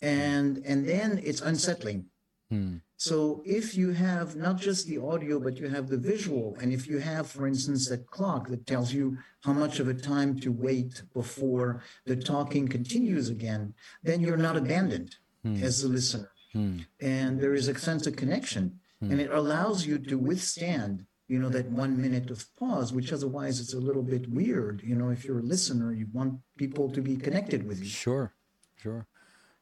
and 0.00 0.58
and 0.64 0.86
then 0.86 1.20
it's 1.24 1.40
unsettling. 1.40 2.04
Hmm. 2.50 2.76
So 2.98 3.42
if 3.44 3.74
you 3.74 3.90
have 3.90 4.36
not 4.36 4.58
just 4.58 4.86
the 4.86 4.98
audio, 4.98 5.40
but 5.40 5.56
you 5.56 5.68
have 5.68 5.88
the 5.88 5.96
visual, 5.96 6.56
and 6.60 6.72
if 6.72 6.86
you 6.86 6.98
have, 6.98 7.26
for 7.26 7.48
instance, 7.48 7.88
that 7.88 8.06
clock 8.06 8.48
that 8.48 8.66
tells 8.66 8.92
you 8.92 9.18
how 9.40 9.54
much 9.54 9.80
of 9.80 9.88
a 9.88 9.94
time 9.94 10.38
to 10.40 10.52
wait 10.52 11.02
before 11.14 11.82
the 12.04 12.14
talking 12.14 12.68
continues 12.68 13.28
again, 13.28 13.74
then 14.04 14.20
you're 14.20 14.36
not 14.36 14.56
abandoned 14.56 15.16
as 15.60 15.82
the 15.82 15.88
listener. 15.88 16.30
Hmm. 16.52 16.78
And 17.00 17.40
there 17.40 17.54
is 17.54 17.66
a 17.66 17.78
sense 17.78 18.06
of 18.06 18.14
connection, 18.14 18.78
and 19.00 19.20
it 19.20 19.32
allows 19.32 19.86
you 19.86 19.98
to 19.98 20.16
withstand, 20.18 21.06
you 21.28 21.38
know, 21.38 21.48
that 21.48 21.66
one 21.70 22.00
minute 22.00 22.30
of 22.30 22.44
pause, 22.56 22.92
which 22.92 23.12
otherwise 23.12 23.60
it's 23.60 23.74
a 23.74 23.80
little 23.80 24.02
bit 24.02 24.28
weird. 24.30 24.82
You 24.82 24.94
know, 24.94 25.10
if 25.10 25.24
you're 25.24 25.38
a 25.38 25.42
listener, 25.42 25.92
you 25.92 26.06
want 26.12 26.40
people 26.56 26.90
to 26.90 27.00
be 27.00 27.16
connected 27.16 27.66
with 27.66 27.78
you. 27.78 27.86
Sure, 27.86 28.34
sure. 28.76 29.06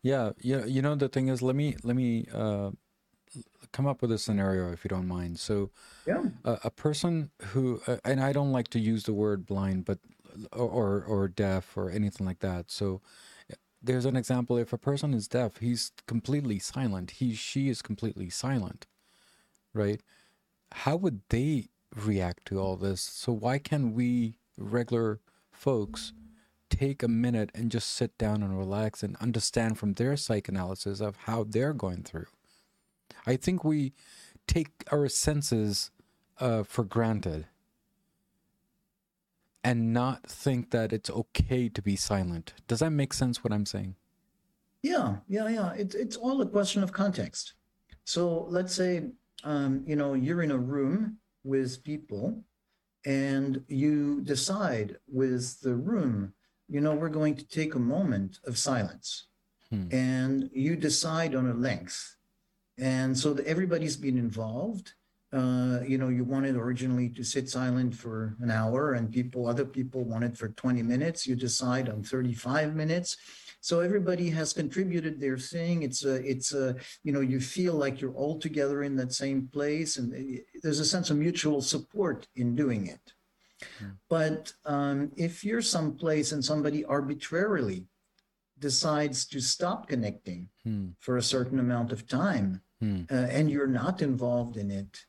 Yeah, 0.02 0.30
yeah. 0.40 0.64
You 0.64 0.82
know 0.82 0.94
the 0.94 1.08
thing 1.08 1.28
is, 1.28 1.42
let 1.42 1.54
me 1.54 1.76
let 1.82 1.94
me 1.94 2.26
uh, 2.32 2.70
come 3.72 3.86
up 3.86 4.02
with 4.02 4.10
a 4.12 4.18
scenario 4.18 4.72
if 4.72 4.84
you 4.84 4.88
don't 4.88 5.06
mind. 5.06 5.38
So, 5.38 5.70
Yeah. 6.06 6.22
a, 6.44 6.58
a 6.64 6.70
person 6.70 7.30
who, 7.52 7.82
uh, 7.86 7.98
and 8.04 8.20
I 8.20 8.32
don't 8.32 8.52
like 8.52 8.68
to 8.68 8.78
use 8.80 9.04
the 9.04 9.12
word 9.12 9.46
blind, 9.46 9.84
but 9.84 9.98
or 10.52 11.04
or 11.04 11.28
deaf 11.28 11.76
or 11.76 11.90
anything 11.90 12.26
like 12.26 12.40
that. 12.40 12.70
So, 12.70 13.02
there's 13.82 14.06
an 14.06 14.16
example. 14.16 14.56
If 14.56 14.72
a 14.72 14.78
person 14.78 15.14
is 15.14 15.28
deaf, 15.28 15.58
he's 15.58 15.92
completely 16.06 16.58
silent. 16.58 17.12
He 17.12 17.34
she 17.34 17.68
is 17.68 17.82
completely 17.82 18.30
silent, 18.30 18.86
right? 19.74 20.00
How 20.72 20.96
would 20.96 21.20
they 21.28 21.68
react 21.94 22.46
to 22.46 22.60
all 22.60 22.76
this? 22.76 23.00
So 23.00 23.32
why 23.32 23.58
can 23.58 23.92
we 23.92 24.36
regular 24.56 25.20
folks 25.50 26.12
take 26.68 27.02
a 27.02 27.08
minute 27.08 27.50
and 27.54 27.70
just 27.70 27.90
sit 27.90 28.16
down 28.16 28.42
and 28.42 28.56
relax 28.56 29.02
and 29.02 29.16
understand 29.16 29.78
from 29.78 29.94
their 29.94 30.16
psychoanalysis 30.16 31.00
of 31.00 31.16
how 31.24 31.44
they're 31.44 31.72
going 31.72 32.02
through? 32.02 32.26
I 33.26 33.36
think 33.36 33.64
we 33.64 33.92
take 34.46 34.70
our 34.90 35.08
senses 35.08 35.90
uh, 36.38 36.62
for 36.62 36.84
granted 36.84 37.46
and 39.62 39.92
not 39.92 40.26
think 40.26 40.70
that 40.70 40.92
it's 40.92 41.10
okay 41.10 41.68
to 41.68 41.82
be 41.82 41.96
silent. 41.96 42.54
Does 42.66 42.78
that 42.78 42.90
make 42.90 43.12
sense 43.12 43.44
what 43.44 43.52
I'm 43.52 43.66
saying? 43.66 43.96
Yeah, 44.82 45.16
yeah, 45.28 45.48
yeah. 45.48 45.72
It's 45.74 45.94
it's 45.94 46.16
all 46.16 46.40
a 46.40 46.46
question 46.46 46.82
of 46.82 46.92
context. 46.92 47.52
So 48.04 48.46
let's 48.48 48.74
say 48.74 49.10
um, 49.44 49.82
you 49.86 49.96
know 49.96 50.14
you're 50.14 50.42
in 50.42 50.50
a 50.50 50.58
room 50.58 51.18
with 51.44 51.82
people, 51.84 52.42
and 53.04 53.62
you 53.68 54.20
decide 54.22 54.96
with 55.08 55.60
the 55.60 55.74
room, 55.74 56.34
you 56.68 56.80
know, 56.80 56.94
we're 56.94 57.08
going 57.08 57.34
to 57.36 57.46
take 57.48 57.74
a 57.74 57.78
moment 57.78 58.38
of 58.44 58.58
silence, 58.58 59.26
Hmm. 59.70 59.86
and 59.92 60.50
you 60.52 60.74
decide 60.76 61.34
on 61.34 61.48
a 61.48 61.54
length, 61.54 62.16
and 62.78 63.16
so 63.16 63.32
that 63.34 63.46
everybody's 63.46 63.96
been 63.96 64.18
involved. 64.18 64.94
Uh, 65.32 65.78
you 65.86 65.96
know, 65.96 66.08
you 66.08 66.24
wanted 66.24 66.56
originally 66.56 67.08
to 67.08 67.22
sit 67.22 67.48
silent 67.48 67.94
for 67.94 68.36
an 68.40 68.50
hour, 68.50 68.94
and 68.94 69.12
people, 69.12 69.46
other 69.46 69.64
people 69.64 70.02
wanted 70.02 70.36
for 70.36 70.48
20 70.48 70.82
minutes. 70.82 71.24
You 71.24 71.36
decide 71.36 71.88
on 71.88 72.02
35 72.02 72.74
minutes, 72.74 73.16
So 73.60 73.80
everybody 73.80 74.30
has 74.30 74.52
contributed 74.52 75.20
their 75.20 75.36
thing. 75.36 75.82
It's 75.82 76.04
a, 76.04 76.14
it's 76.28 76.54
a, 76.54 76.76
you 77.04 77.12
know, 77.12 77.20
you 77.20 77.40
feel 77.40 77.74
like 77.74 78.00
you're 78.00 78.14
all 78.14 78.38
together 78.38 78.82
in 78.82 78.96
that 78.96 79.12
same 79.12 79.48
place, 79.52 79.98
and 79.98 80.14
eh, 80.14 80.40
there's 80.62 80.80
a 80.80 80.84
sense 80.84 81.10
of 81.10 81.18
mutual 81.18 81.60
support 81.60 82.26
in 82.36 82.56
doing 82.56 82.86
it. 82.86 83.12
Mm. 83.82 83.96
But 84.08 84.52
um, 84.64 85.12
if 85.16 85.44
you're 85.44 85.62
someplace 85.62 86.32
and 86.32 86.42
somebody 86.44 86.84
arbitrarily 86.84 87.86
decides 88.58 89.26
to 89.26 89.40
stop 89.40 89.88
connecting 89.88 90.48
mm. 90.66 90.92
for 90.98 91.18
a 91.18 91.22
certain 91.22 91.60
amount 91.60 91.92
of 91.92 92.08
time, 92.08 92.62
mm. 92.82 93.10
uh, 93.10 93.28
and 93.30 93.50
you're 93.50 93.66
not 93.66 94.00
involved 94.00 94.56
in 94.56 94.70
it, 94.70 95.04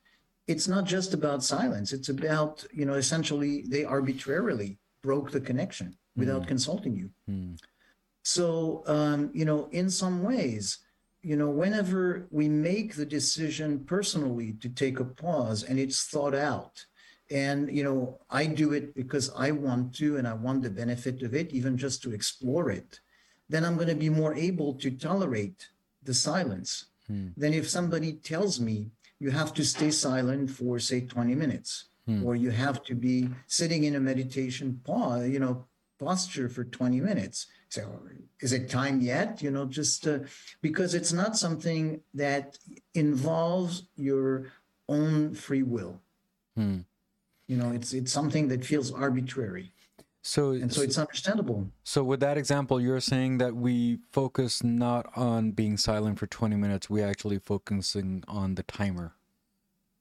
it's 0.48 0.67
not 0.67 0.86
just 0.86 1.13
about 1.13 1.43
silence. 1.43 1.93
It's 1.93 2.10
about, 2.10 2.65
you 2.74 2.86
know, 2.86 2.96
essentially 2.96 3.63
they 3.67 3.86
arbitrarily 3.86 4.77
broke 5.01 5.31
the 5.31 5.39
connection 5.39 5.96
without 6.17 6.41
consulting 6.48 6.96
you. 6.96 7.10
So, 8.23 8.83
um, 8.85 9.31
you 9.33 9.45
know, 9.45 9.67
in 9.71 9.89
some 9.89 10.23
ways, 10.23 10.79
you 11.21 11.35
know, 11.35 11.49
whenever 11.49 12.27
we 12.31 12.49
make 12.49 12.95
the 12.95 13.05
decision 13.05 13.83
personally 13.85 14.53
to 14.61 14.69
take 14.69 14.99
a 14.99 15.05
pause 15.05 15.63
and 15.63 15.79
it's 15.79 16.05
thought 16.05 16.35
out, 16.35 16.85
and, 17.29 17.71
you 17.71 17.83
know, 17.83 18.19
I 18.29 18.45
do 18.45 18.73
it 18.73 18.93
because 18.93 19.31
I 19.37 19.51
want 19.51 19.95
to 19.95 20.17
and 20.17 20.27
I 20.27 20.33
want 20.33 20.63
the 20.63 20.69
benefit 20.69 21.21
of 21.23 21.33
it, 21.33 21.51
even 21.51 21.77
just 21.77 22.03
to 22.03 22.13
explore 22.13 22.69
it, 22.69 22.99
then 23.49 23.63
I'm 23.63 23.75
going 23.75 23.87
to 23.87 23.95
be 23.95 24.09
more 24.09 24.35
able 24.35 24.73
to 24.75 24.91
tolerate 24.91 25.69
the 26.03 26.13
silence 26.13 26.87
mm. 27.09 27.33
than 27.37 27.53
if 27.53 27.69
somebody 27.69 28.13
tells 28.13 28.59
me 28.59 28.91
you 29.19 29.31
have 29.31 29.53
to 29.53 29.63
stay 29.63 29.91
silent 29.91 30.49
for, 30.49 30.79
say, 30.79 31.01
20 31.01 31.35
minutes. 31.35 31.85
Hmm. 32.07 32.25
or 32.25 32.35
you 32.35 32.49
have 32.49 32.83
to 32.85 32.95
be 32.95 33.29
sitting 33.45 33.83
in 33.83 33.95
a 33.95 33.99
meditation 33.99 34.81
pause, 34.83 35.29
you 35.29 35.39
know, 35.39 35.65
posture 35.99 36.49
for 36.49 36.63
20 36.63 36.99
minutes. 36.99 37.45
So 37.71 38.01
is 38.41 38.51
it 38.51 38.69
time 38.69 38.99
yet? 38.99 39.41
You 39.41 39.49
know, 39.49 39.65
just 39.65 40.05
uh, 40.05 40.19
because 40.61 40.93
it's 40.93 41.13
not 41.13 41.37
something 41.37 42.01
that 42.13 42.57
involves 42.93 43.83
your 43.95 44.47
own 44.89 45.33
free 45.33 45.63
will. 45.63 46.01
Hmm. 46.57 46.79
You 47.47 47.55
know, 47.55 47.71
it's 47.71 47.93
it's 47.93 48.11
something 48.11 48.49
that 48.49 48.65
feels 48.65 48.91
arbitrary. 48.91 49.71
So 50.21 50.51
and 50.51 50.71
so 50.71 50.81
it's 50.81 50.97
understandable. 50.97 51.67
So 51.83 52.03
with 52.03 52.19
that 52.19 52.37
example, 52.37 52.81
you're 52.81 52.99
saying 52.99 53.37
that 53.37 53.55
we 53.55 53.99
focus 54.11 54.63
not 54.63 55.09
on 55.15 55.51
being 55.51 55.77
silent 55.77 56.19
for 56.19 56.27
20 56.27 56.57
minutes, 56.57 56.89
we 56.89 57.01
actually 57.01 57.39
focusing 57.39 58.23
on 58.27 58.55
the 58.55 58.63
timer. 58.63 59.13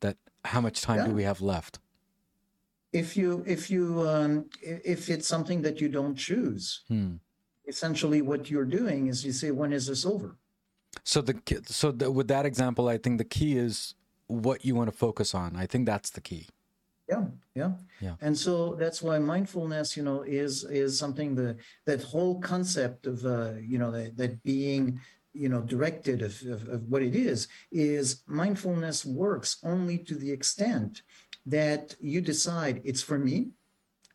That 0.00 0.16
how 0.44 0.60
much 0.60 0.82
time 0.82 0.98
yeah. 0.98 1.06
do 1.06 1.12
we 1.12 1.22
have 1.22 1.40
left? 1.40 1.78
if 2.92 3.16
you 3.16 3.44
if 3.46 3.70
you 3.70 4.08
um, 4.08 4.46
if 4.60 5.08
it's 5.08 5.28
something 5.28 5.62
that 5.62 5.80
you 5.80 5.88
don't 5.88 6.16
choose 6.16 6.82
hmm. 6.88 7.14
Essentially 7.72 8.20
what 8.30 8.42
you're 8.50 8.70
doing 8.80 9.00
is 9.10 9.24
you 9.24 9.32
say 9.32 9.50
when 9.60 9.72
is 9.78 9.84
this 9.90 10.04
over 10.14 10.28
so 11.04 11.18
the 11.28 11.34
so 11.66 11.86
the, 11.98 12.06
with 12.18 12.28
that 12.34 12.44
example 12.50 12.84
i 12.88 12.98
think 13.02 13.14
the 13.18 13.30
key 13.36 13.52
is 13.66 13.94
what 14.26 14.58
you 14.66 14.74
want 14.78 14.88
to 14.92 14.96
focus 15.06 15.34
on 15.42 15.48
i 15.56 15.66
think 15.70 15.82
that's 15.86 16.10
the 16.10 16.24
key 16.30 16.44
yeah 17.08 17.24
yeah 17.60 17.72
yeah 18.00 18.14
and 18.20 18.34
so 18.44 18.52
that's 18.82 19.00
why 19.06 19.16
mindfulness 19.18 19.96
you 19.96 20.04
know 20.08 20.22
is 20.22 20.52
is 20.64 20.98
something 20.98 21.34
that 21.40 21.56
that 21.88 22.00
whole 22.12 22.34
concept 22.52 23.06
of 23.06 23.16
uh 23.24 23.52
you 23.72 23.78
know 23.78 23.90
that, 23.90 24.16
that 24.16 24.32
being 24.42 25.00
you 25.32 25.48
know 25.52 25.62
directed 25.74 26.22
of, 26.22 26.34
of, 26.54 26.60
of 26.68 26.80
what 26.90 27.02
it 27.02 27.14
is 27.14 27.48
is 27.70 28.22
mindfulness 28.26 28.98
works 29.04 29.50
only 29.72 29.96
to 29.98 30.14
the 30.22 30.30
extent 30.30 31.02
that 31.46 31.96
you 32.00 32.20
decide 32.20 32.80
it's 32.84 33.02
for 33.02 33.18
me. 33.18 33.50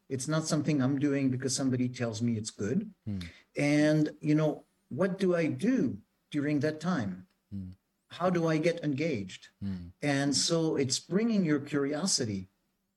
It's 0.10 0.28
not 0.28 0.46
something 0.46 0.82
I'm 0.82 1.00
doing 1.00 1.30
because 1.30 1.56
somebody 1.56 1.90
tells 1.90 2.22
me 2.22 2.34
it's 2.34 2.52
good. 2.52 2.92
Mm. 3.10 3.24
And, 3.58 4.12
you 4.20 4.36
know, 4.36 4.66
what 4.90 5.18
do 5.18 5.36
I 5.36 5.48
do 5.48 5.98
during 6.32 6.60
that 6.62 6.80
time? 6.80 7.28
Mm. 7.54 7.74
How 8.10 8.30
do 8.30 8.48
I 8.48 8.58
get 8.58 8.84
engaged? 8.84 9.50
Mm. 9.64 9.92
And 10.02 10.36
so 10.36 10.76
it's 10.76 11.00
bringing 11.00 11.44
your 11.44 11.60
curiosity 11.60 12.50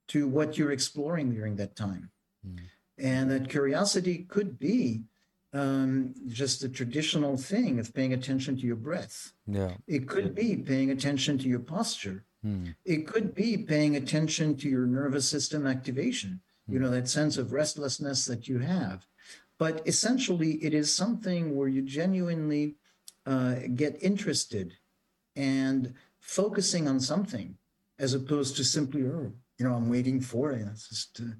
to 0.08 0.26
what 0.26 0.58
you're 0.58 0.72
exploring 0.72 1.34
during 1.34 1.56
that 1.56 1.76
time. 1.76 2.10
Hmm. 2.44 2.56
And 2.98 3.30
that 3.30 3.48
curiosity 3.48 4.26
could 4.28 4.58
be 4.58 5.02
um, 5.52 6.14
just 6.26 6.60
the 6.60 6.68
traditional 6.68 7.36
thing 7.36 7.78
of 7.78 7.94
paying 7.94 8.12
attention 8.12 8.56
to 8.56 8.66
your 8.66 8.76
breath. 8.76 9.32
Yeah. 9.46 9.72
It 9.86 10.08
could 10.08 10.34
be 10.34 10.56
paying 10.56 10.90
attention 10.90 11.38
to 11.38 11.48
your 11.48 11.60
posture. 11.60 12.24
Hmm. 12.42 12.68
It 12.84 13.06
could 13.06 13.34
be 13.34 13.56
paying 13.56 13.96
attention 13.96 14.56
to 14.56 14.68
your 14.68 14.86
nervous 14.86 15.28
system 15.28 15.66
activation, 15.66 16.40
hmm. 16.66 16.72
you 16.72 16.78
know, 16.80 16.90
that 16.90 17.08
sense 17.08 17.36
of 17.36 17.52
restlessness 17.52 18.26
that 18.26 18.48
you 18.48 18.58
have. 18.58 19.06
But 19.58 19.82
essentially, 19.86 20.52
it 20.64 20.72
is 20.72 20.94
something 20.94 21.56
where 21.56 21.68
you 21.68 21.82
genuinely 21.82 22.76
uh, 23.26 23.56
get 23.74 23.98
interested 24.00 24.74
and 25.36 25.94
focusing 26.20 26.88
on 26.88 27.00
something 27.00 27.56
as 27.98 28.14
opposed 28.14 28.56
to 28.56 28.64
simply, 28.64 29.02
oh, 29.02 29.32
you 29.58 29.66
know, 29.66 29.74
I'm 29.74 29.88
waiting 29.88 30.20
for 30.20 30.52
it. 30.52 30.66
It's 30.70 30.88
just 30.88 31.20
uh, 31.20 31.32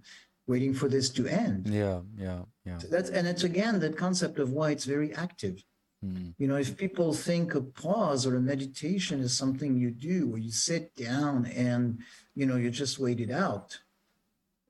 waiting 0.47 0.75
for 0.75 0.89
this 0.89 1.09
to 1.11 1.27
end. 1.29 1.69
Yeah, 1.69 2.01
yeah, 2.17 2.43
yeah. 2.65 2.79
So 2.79 2.89
that's 2.89 3.11
and 3.11 3.29
it's 3.29 3.45
again 3.45 3.79
that 3.81 3.97
concept 3.97 4.39
of 4.41 4.53
why 4.53 4.73
it's 4.73 4.85
very 4.85 5.15
active. 5.15 5.63
Mm. 6.05 6.35
You 6.39 6.49
know, 6.49 6.57
if 6.57 6.77
people 6.77 7.13
think 7.13 7.55
a 7.55 7.61
pause 7.61 8.27
or 8.27 8.37
a 8.37 8.41
meditation 8.41 9.21
is 9.21 9.37
something 9.37 9.77
you 9.77 9.91
do 9.91 10.29
where 10.29 10.39
you 10.39 10.53
sit 10.53 10.95
down 10.95 11.47
and, 11.47 11.99
you 12.35 12.47
know, 12.47 12.57
you 12.57 12.71
just 12.71 12.99
wait 12.99 13.21
it 13.21 13.31
out, 13.31 13.79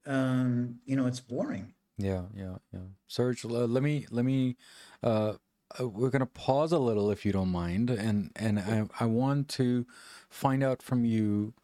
um, 0.06 0.76
you 0.86 0.96
know, 0.96 1.06
it's 1.06 1.20
boring. 1.20 1.74
Yeah, 1.98 2.24
yeah, 2.34 2.56
yeah. 2.72 2.80
Serge, 3.08 3.44
uh, 3.44 3.48
let 3.48 3.82
me, 3.82 4.06
let 4.10 4.24
me, 4.24 4.56
uh, 5.02 5.34
uh, 5.78 5.88
we're 5.88 6.10
going 6.10 6.20
to 6.20 6.26
pause 6.26 6.72
a 6.72 6.78
little 6.78 7.10
if 7.10 7.26
you 7.26 7.32
don't 7.32 7.50
mind. 7.50 7.90
And, 7.90 8.30
and 8.36 8.60
I, 8.60 8.86
I 9.00 9.06
want 9.06 9.48
to 9.50 9.84
find 10.30 10.62
out 10.62 10.80
from 10.80 11.04
you, 11.04 11.54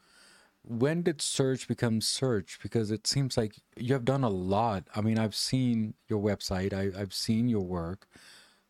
when 0.63 1.03
did 1.03 1.23
Serge 1.23 1.69
become 1.69 2.01
Serge? 2.01 2.59
Because 2.63 2.91
it 2.91 3.07
seems 3.07 3.37
like 3.37 3.57
you 3.77 3.95
have 3.95 4.05
done 4.05 4.25
a 4.25 4.29
lot. 4.31 4.89
I 4.97 5.03
mean, 5.03 5.19
I've 5.19 5.35
seen 5.37 5.95
your 6.09 6.21
website, 6.21 6.73
I, 6.73 7.01
I've 7.01 7.15
seen 7.15 7.49
your 7.49 7.63
work. 7.63 8.07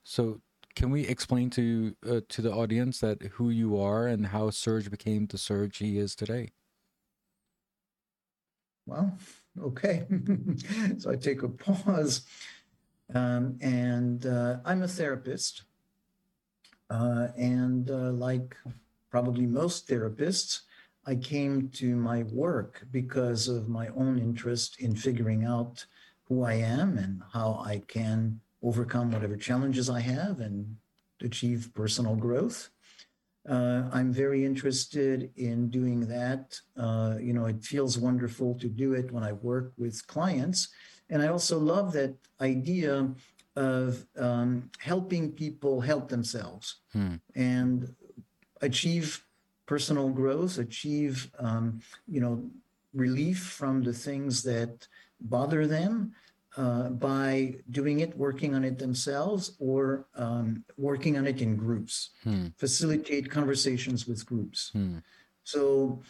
So 0.04 0.40
can 0.76 0.90
we 0.90 1.06
explain 1.06 1.50
to 1.50 1.96
uh, 2.08 2.20
to 2.28 2.42
the 2.42 2.52
audience 2.52 3.00
that 3.00 3.22
who 3.34 3.48
you 3.50 3.80
are 3.80 4.06
and 4.06 4.26
how 4.26 4.50
Serge 4.50 4.90
became 4.90 5.26
the 5.26 5.38
Serge 5.38 5.78
he 5.78 5.98
is 5.98 6.14
today? 6.14 6.50
Well, 8.86 9.16
okay. 9.62 10.06
so 10.98 11.10
I 11.10 11.16
take 11.16 11.42
a 11.42 11.48
pause, 11.48 12.22
um, 13.14 13.58
and 13.60 14.26
uh, 14.26 14.56
I'm 14.64 14.82
a 14.82 14.88
therapist, 14.88 15.62
uh, 16.90 17.28
and 17.36 17.90
uh, 17.90 18.12
like 18.12 18.56
probably 19.10 19.46
most 19.46 19.88
therapists, 19.88 20.62
I 21.06 21.14
came 21.14 21.68
to 21.74 21.94
my 21.94 22.24
work 22.24 22.84
because 22.90 23.46
of 23.46 23.68
my 23.68 23.88
own 23.88 24.18
interest 24.18 24.80
in 24.80 24.96
figuring 24.96 25.44
out 25.44 25.84
who 26.24 26.42
I 26.42 26.54
am 26.54 26.98
and 26.98 27.22
how 27.32 27.62
I 27.64 27.82
can 27.86 28.40
overcome 28.62 29.12
whatever 29.12 29.36
challenges 29.36 29.90
I 29.90 30.00
have 30.00 30.40
and 30.40 30.76
achieve 31.20 31.70
personal 31.74 32.16
growth. 32.16 32.70
Uh, 33.48 33.82
I'm 33.92 34.12
very 34.12 34.44
interested 34.44 35.30
in 35.36 35.68
doing 35.68 36.00
that. 36.08 36.58
Uh, 36.76 37.16
you 37.20 37.32
know, 37.32 37.46
it 37.46 37.62
feels 37.62 37.98
wonderful 37.98 38.54
to 38.54 38.68
do 38.68 38.94
it 38.94 39.12
when 39.12 39.22
I 39.22 39.32
work 39.32 39.72
with 39.76 40.06
clients. 40.06 40.68
And 41.10 41.22
I 41.22 41.28
also 41.28 41.58
love 41.58 41.92
that 41.92 42.14
idea 42.40 43.10
of 43.56 44.04
um, 44.18 44.70
helping 44.78 45.30
people 45.32 45.80
help 45.80 46.08
themselves 46.08 46.76
hmm. 46.92 47.16
and 47.34 47.94
achieve 48.62 49.22
personal 49.66 50.08
growth, 50.08 50.58
achieve, 50.58 51.30
um, 51.38 51.80
you 52.08 52.20
know, 52.20 52.50
relief 52.92 53.38
from 53.38 53.82
the 53.82 53.92
things 53.92 54.42
that 54.42 54.86
bother 55.20 55.66
them, 55.66 56.12
uh, 56.56 56.88
by 56.90 57.56
doing 57.70 58.00
it, 58.00 58.16
working 58.16 58.54
on 58.54 58.64
it 58.64 58.78
themselves, 58.78 59.56
or 59.58 60.06
um, 60.16 60.64
working 60.76 61.18
on 61.18 61.26
it 61.26 61.40
in 61.42 61.56
groups, 61.56 62.10
hmm. 62.22 62.46
facilitate 62.58 63.30
conversations 63.30 64.06
with 64.06 64.24
groups. 64.24 64.70
Hmm. 64.72 64.98
So 65.42 66.00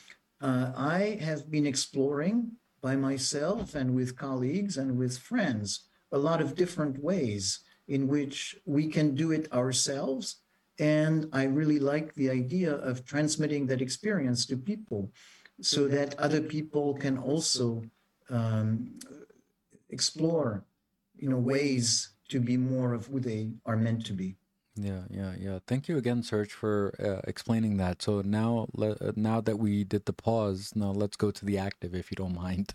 uh, 0.40 0.72
I 0.76 1.18
have 1.22 1.50
been 1.50 1.66
exploring 1.66 2.52
by 2.82 2.96
myself 2.96 3.74
and 3.74 3.94
with 3.94 4.16
colleagues 4.16 4.76
and 4.76 4.98
with 4.98 5.16
friends 5.16 5.88
a 6.12 6.18
lot 6.18 6.40
of 6.40 6.54
different 6.54 7.02
ways 7.02 7.60
in 7.88 8.06
which 8.06 8.56
we 8.66 8.86
can 8.88 9.14
do 9.14 9.32
it 9.32 9.52
ourselves. 9.52 10.36
And 10.78 11.28
I 11.32 11.44
really 11.44 11.78
like 11.78 12.14
the 12.14 12.30
idea 12.30 12.74
of 12.74 13.04
transmitting 13.04 13.66
that 13.66 13.80
experience 13.80 14.46
to 14.46 14.56
people 14.56 15.10
so 15.60 15.88
that 15.88 16.18
other 16.18 16.40
people 16.40 16.94
can 16.94 17.16
also 17.18 17.82
um, 18.30 18.98
explore, 19.94 20.64
you 21.16 21.28
know, 21.30 21.38
ways 21.38 22.10
to 22.28 22.40
be 22.40 22.56
more 22.56 22.92
of 22.92 23.06
who 23.06 23.20
they 23.20 23.42
are 23.64 23.76
meant 23.76 24.04
to 24.06 24.12
be. 24.12 24.36
Yeah, 24.76 25.02
yeah, 25.08 25.34
yeah. 25.38 25.58
Thank 25.68 25.88
you 25.88 25.96
again, 25.96 26.22
Serge, 26.24 26.52
for 26.52 26.94
uh, 26.98 27.20
explaining 27.28 27.76
that. 27.76 28.02
So 28.02 28.22
now, 28.22 28.66
uh, 28.76 29.12
now 29.14 29.40
that 29.40 29.58
we 29.58 29.84
did 29.84 30.06
the 30.06 30.12
pause, 30.12 30.72
now 30.74 30.90
let's 30.90 31.16
go 31.16 31.30
to 31.30 31.44
the 31.44 31.58
active, 31.58 31.94
if 31.94 32.10
you 32.10 32.16
don't 32.16 32.34
mind. 32.34 32.74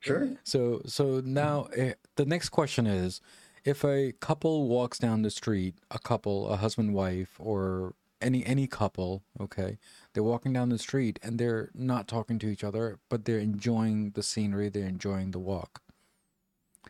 Sure. 0.00 0.28
So, 0.44 0.82
so 0.86 1.20
now 1.24 1.66
uh, 1.76 1.94
the 2.14 2.26
next 2.26 2.50
question 2.50 2.86
is: 2.86 3.20
if 3.64 3.84
a 3.84 4.12
couple 4.20 4.68
walks 4.68 4.98
down 4.98 5.22
the 5.22 5.30
street, 5.30 5.74
a 5.90 5.98
couple, 5.98 6.48
a 6.48 6.56
husband 6.56 6.94
wife 6.94 7.34
or 7.40 7.94
any 8.20 8.46
any 8.46 8.68
couple, 8.68 9.24
okay, 9.40 9.78
they're 10.12 10.22
walking 10.22 10.52
down 10.52 10.68
the 10.68 10.78
street 10.78 11.18
and 11.22 11.38
they're 11.38 11.70
not 11.74 12.06
talking 12.06 12.38
to 12.38 12.48
each 12.48 12.62
other, 12.62 13.00
but 13.08 13.24
they're 13.24 13.40
enjoying 13.40 14.10
the 14.10 14.22
scenery, 14.22 14.68
they're 14.68 14.86
enjoying 14.86 15.32
the 15.32 15.40
walk. 15.40 15.82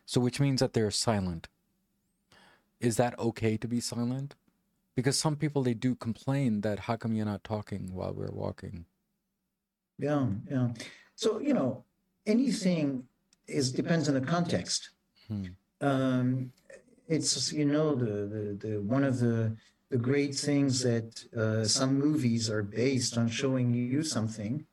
So 0.06 0.20
which 0.20 0.40
means 0.40 0.60
that 0.60 0.72
they're 0.72 0.90
silent. 0.90 1.48
Is 2.80 2.96
that 2.96 3.18
okay 3.18 3.56
to 3.56 3.68
be 3.68 3.80
silent? 3.80 4.36
Because 4.94 5.18
some 5.18 5.36
people 5.36 5.62
they 5.62 5.74
do 5.74 5.94
complain 5.94 6.62
that 6.62 6.80
how 6.80 6.96
come 6.96 7.12
you're 7.12 7.26
not 7.26 7.44
talking 7.44 7.90
while 7.92 8.14
we're 8.14 8.30
walking? 8.30 8.86
Yeah, 9.98 10.28
yeah. 10.50 10.68
So, 11.16 11.40
you 11.40 11.52
know, 11.52 11.84
anything 12.24 13.04
is 13.46 13.72
depends 13.72 14.08
on 14.08 14.14
the 14.14 14.20
context. 14.20 14.90
Hmm. 15.28 15.46
Um, 15.80 16.52
it's 17.08 17.52
you 17.52 17.64
know 17.64 17.94
the, 17.94 18.04
the 18.04 18.68
the 18.68 18.80
one 18.80 19.04
of 19.04 19.18
the 19.18 19.56
the 19.90 19.98
great 19.98 20.34
things 20.34 20.82
that 20.82 21.24
uh, 21.36 21.64
some 21.64 21.98
movies 21.98 22.50
are 22.50 22.62
based 22.62 23.16
on 23.16 23.28
showing 23.28 23.72
you 23.72 24.02
something 24.02 24.66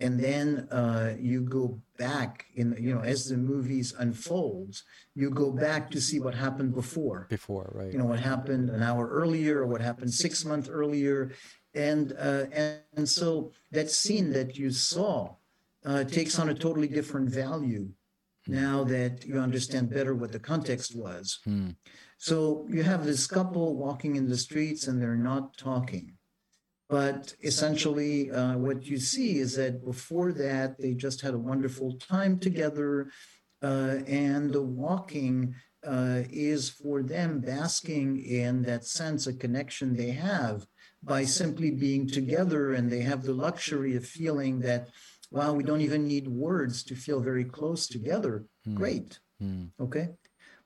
and 0.00 0.18
then 0.18 0.66
uh, 0.70 1.12
you 1.18 1.42
go 1.42 1.78
back 1.98 2.46
in 2.56 2.74
you 2.80 2.94
know 2.94 3.00
as 3.02 3.28
the 3.28 3.36
movies 3.36 3.94
unfolds 3.98 4.84
you 5.14 5.30
go 5.30 5.50
back 5.50 5.90
to 5.90 6.00
see 6.00 6.18
what 6.20 6.34
happened 6.34 6.74
before 6.74 7.26
Before, 7.28 7.70
right? 7.74 7.92
you 7.92 7.98
know 7.98 8.06
what 8.06 8.18
happened 8.20 8.70
an 8.70 8.82
hour 8.82 9.08
earlier 9.08 9.58
or 9.58 9.66
what 9.66 9.80
happened 9.80 10.12
six 10.12 10.44
months 10.44 10.68
earlier 10.68 11.32
and 11.74 12.12
uh, 12.18 12.44
and, 12.52 12.80
and 12.96 13.08
so 13.08 13.52
that 13.70 13.90
scene 13.90 14.32
that 14.32 14.56
you 14.56 14.70
saw 14.70 15.34
uh, 15.84 16.04
takes 16.04 16.38
on 16.38 16.48
a 16.48 16.54
totally 16.54 16.88
different 16.88 17.28
value 17.28 17.88
now 18.46 18.82
that 18.84 19.24
you 19.26 19.38
understand 19.38 19.90
better 19.90 20.14
what 20.14 20.32
the 20.32 20.38
context 20.52 20.96
was 20.96 21.40
Hmm. 21.44 21.70
so 22.16 22.66
you 22.70 22.82
have 22.82 23.04
this 23.04 23.26
couple 23.26 23.76
walking 23.76 24.16
in 24.16 24.26
the 24.28 24.36
streets 24.36 24.86
and 24.88 25.00
they're 25.00 25.24
not 25.32 25.56
talking. 25.56 26.14
But 26.90 27.34
essentially, 27.44 28.32
uh, 28.32 28.58
what 28.58 28.84
you 28.84 28.98
see 28.98 29.38
is 29.38 29.54
that 29.54 29.84
before 29.84 30.32
that, 30.32 30.76
they 30.76 30.94
just 30.94 31.20
had 31.20 31.34
a 31.34 31.38
wonderful 31.38 31.96
time 31.98 32.40
together. 32.40 33.12
Uh, 33.62 33.98
and 34.08 34.52
the 34.52 34.62
walking 34.62 35.54
uh, 35.86 36.22
is 36.30 36.68
for 36.68 37.02
them 37.02 37.40
basking 37.40 38.20
in 38.24 38.62
that 38.62 38.84
sense 38.84 39.28
of 39.28 39.38
connection 39.38 39.94
they 39.94 40.10
have 40.10 40.66
by 41.02 41.24
simply 41.24 41.70
being 41.70 42.08
together. 42.08 42.72
And 42.72 42.90
they 42.90 43.02
have 43.02 43.22
the 43.22 43.34
luxury 43.34 43.94
of 43.94 44.04
feeling 44.04 44.58
that, 44.60 44.88
wow, 45.30 45.52
we 45.52 45.62
don't 45.62 45.82
even 45.82 46.08
need 46.08 46.26
words 46.26 46.82
to 46.84 46.96
feel 46.96 47.20
very 47.20 47.44
close 47.44 47.86
together. 47.86 48.46
Great. 48.74 49.20
Hmm. 49.38 49.66
Okay. 49.80 50.08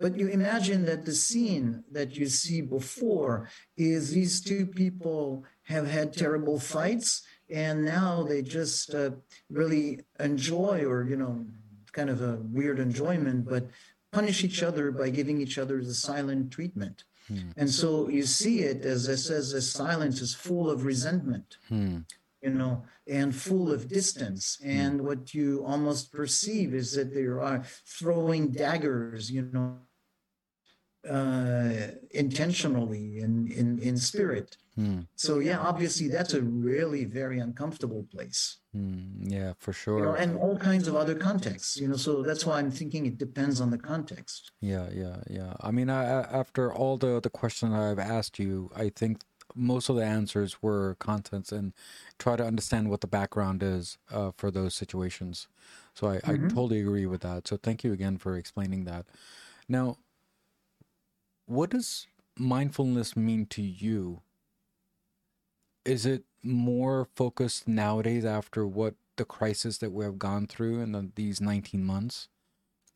But 0.00 0.18
you 0.18 0.28
imagine 0.28 0.84
that 0.86 1.04
the 1.04 1.14
scene 1.14 1.84
that 1.92 2.16
you 2.16 2.26
see 2.26 2.60
before 2.62 3.48
is 3.76 4.10
these 4.10 4.40
two 4.40 4.66
people 4.66 5.44
have 5.64 5.86
had 5.86 6.12
terrible 6.12 6.58
fights 6.58 7.22
and 7.50 7.84
now 7.84 8.22
they 8.22 8.42
just 8.42 8.94
uh, 8.94 9.10
really 9.50 10.00
enjoy 10.18 10.84
or, 10.84 11.04
you 11.08 11.16
know, 11.16 11.44
kind 11.92 12.10
of 12.10 12.22
a 12.22 12.36
weird 12.36 12.78
enjoyment, 12.78 13.46
but 13.48 13.68
punish 14.12 14.42
each 14.44 14.62
other 14.62 14.90
by 14.90 15.10
giving 15.10 15.40
each 15.40 15.58
other 15.58 15.82
the 15.82 15.94
silent 15.94 16.50
treatment. 16.50 17.04
And 17.56 17.70
so 17.70 18.08
you 18.10 18.24
see 18.24 18.60
it 18.60 18.84
as 18.84 19.08
it 19.08 19.16
says, 19.16 19.52
the 19.52 19.62
silence 19.62 20.20
is 20.20 20.34
full 20.34 20.68
of 20.70 20.84
resentment 20.84 21.56
Hmm. 21.68 22.00
you 22.42 22.50
know, 22.50 22.84
and 23.06 23.34
full 23.34 23.72
of 23.72 23.88
distance. 23.88 24.58
And 24.62 25.00
what 25.00 25.32
you 25.32 25.64
almost 25.64 26.12
perceive 26.12 26.74
is 26.74 26.92
that 26.92 27.14
they 27.14 27.22
are 27.22 27.62
throwing 27.86 28.50
daggers, 28.50 29.30
you 29.30 29.48
know, 29.50 29.78
uh, 31.08 31.88
intentionally 32.10 33.18
in, 33.18 33.50
in, 33.52 33.78
in 33.80 33.96
spirit. 33.96 34.56
Hmm. 34.74 35.00
So 35.14 35.38
yeah, 35.38 35.60
obviously 35.60 36.08
that's 36.08 36.34
a 36.34 36.42
really 36.42 37.04
very 37.04 37.38
uncomfortable 37.38 38.06
place. 38.10 38.56
Hmm. 38.72 39.22
Yeah, 39.22 39.52
for 39.58 39.72
You 39.72 39.98
know, 39.98 40.12
sure. 40.12 40.16
and 40.16 40.36
all 40.36 40.58
kinds 40.58 40.88
of 40.88 40.96
other 40.96 41.14
contexts, 41.14 41.76
you 41.76 41.88
know, 41.88 41.96
so 41.96 42.22
that's 42.22 42.44
why 42.44 42.58
I'm 42.58 42.70
thinking 42.70 43.06
it 43.06 43.18
depends 43.18 43.60
on 43.60 43.70
the 43.70 43.78
context. 43.78 44.50
Yeah, 44.60 44.88
yeah, 44.92 45.18
yeah. 45.30 45.54
I 45.60 45.70
mean, 45.70 45.90
I, 45.90 46.04
after 46.22 46.72
all 46.72 46.96
the 46.96 47.20
the 47.20 47.30
questions 47.30 47.72
I've 47.74 48.00
asked 48.00 48.38
you, 48.38 48.70
I 48.74 48.88
think 48.88 49.22
most 49.54 49.88
of 49.88 49.96
the 49.96 50.04
answers 50.04 50.62
were 50.62 50.96
contents 50.98 51.52
and 51.52 51.72
try 52.18 52.34
to 52.36 52.44
understand 52.44 52.90
what 52.90 53.00
the 53.00 53.06
background 53.06 53.62
is 53.62 53.98
uh, 54.10 54.32
for 54.36 54.50
those 54.50 54.74
situations. 54.74 55.46
So 55.94 56.08
I, 56.08 56.16
I 56.24 56.36
totally 56.36 56.80
agree 56.80 57.06
with 57.06 57.20
that. 57.20 57.46
So 57.46 57.56
thank 57.56 57.84
you 57.84 57.92
again 57.92 58.18
for 58.18 58.36
explaining 58.36 58.84
that. 58.84 59.06
Now, 59.68 59.98
what 61.46 61.70
does 61.70 62.06
mindfulness 62.36 63.16
mean 63.16 63.46
to 63.46 63.62
you? 63.62 64.22
Is 65.84 66.06
it 66.06 66.24
more 66.42 67.08
focused 67.14 67.68
nowadays 67.68 68.24
after 68.24 68.66
what 68.66 68.94
the 69.16 69.24
crisis 69.24 69.78
that 69.78 69.92
we 69.92 70.04
have 70.04 70.18
gone 70.18 70.46
through 70.46 70.80
in 70.80 70.92
the, 70.92 71.10
these 71.14 71.40
19 71.40 71.84
months? 71.84 72.28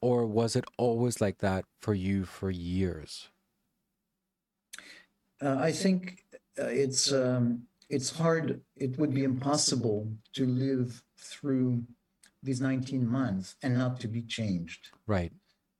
Or 0.00 0.26
was 0.26 0.54
it 0.56 0.64
always 0.76 1.20
like 1.20 1.38
that 1.38 1.64
for 1.80 1.92
you 1.92 2.24
for 2.24 2.50
years? 2.50 3.28
Uh, 5.42 5.56
I 5.58 5.72
think 5.72 6.24
uh, 6.58 6.64
it's 6.64 7.12
um, 7.12 7.64
it's 7.88 8.11
hard. 8.11 8.61
It 8.76 8.98
would 8.98 9.12
be 9.12 9.24
impossible 9.24 10.08
to 10.34 10.46
live 10.46 11.02
through 11.16 11.84
these 12.42 12.61
19 12.61 13.06
months 13.06 13.56
and 13.62 13.76
not 13.76 14.00
to 14.00 14.08
be 14.08 14.22
changed. 14.22 14.90
Right. 15.06 15.32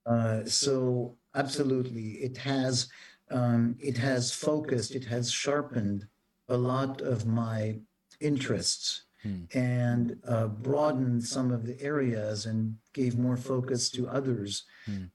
Uh, 0.09 0.44
so 0.44 1.16
absolutely, 1.35 2.12
it 2.29 2.37
has 2.37 2.88
um, 3.31 3.77
it 3.79 3.97
has 3.99 4.33
focused, 4.33 4.94
it 4.94 5.05
has 5.05 5.31
sharpened 5.31 6.07
a 6.49 6.57
lot 6.57 7.03
of 7.03 7.27
my 7.27 7.79
interests 8.21 9.05
Hmm. 9.23 9.44
and 9.53 10.16
uh, 10.29 10.47
broadened 10.47 11.25
some 11.25 11.51
of 11.51 11.66
the 11.66 11.81
areas 11.83 12.47
and 12.47 12.77
gave 12.92 13.18
more 13.18 13.37
focus 13.37 13.90
to 13.90 14.07
others. 14.09 14.64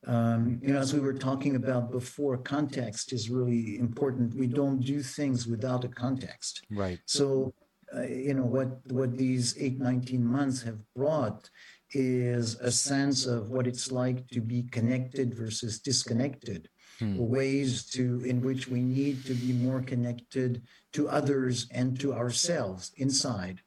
Um, 0.06 0.60
you 0.62 0.73
know, 0.73 0.79
as 0.79 0.93
we 0.93 0.99
were 0.99 1.13
talking 1.13 1.56
about 1.56 1.89
before, 1.89 2.38
context 2.38 3.13
is 3.13 3.29
really 3.29 3.79
important. 3.79 4.36
We 4.36 4.47
don't 4.47 4.82
do 4.82 5.01
things 5.01 5.47
without 5.47 5.86
a 5.86 5.88
context. 5.88 6.65
Right. 6.69 6.99
So, 7.06 7.53
uh, 7.95 8.01
you 8.01 8.34
know, 8.34 8.43
what, 8.43 8.86
what 8.91 9.17
these 9.17 9.56
eight, 9.58 9.79
19 9.79 10.23
months 10.23 10.62
have 10.63 10.79
brought 10.93 11.49
is 11.93 12.56
a 12.60 12.71
sense 12.71 13.25
of 13.25 13.49
what 13.49 13.67
it's 13.67 13.91
like 13.91 14.27
to 14.29 14.41
be 14.41 14.63
connected 14.63 15.34
versus 15.34 15.79
disconnected, 15.79 16.69
ways 17.17 17.84
to 17.95 18.21
in 18.25 18.39
which 18.41 18.67
we 18.69 18.82
need 18.82 19.25
to 19.25 19.34
be 19.34 19.51
more 19.51 19.82
connected 19.82 20.62
to 20.93 21.10
others 21.10 21.67
and 21.71 21.99
to 21.99 22.13
ourselves 22.13 22.91
inside, 22.97 23.62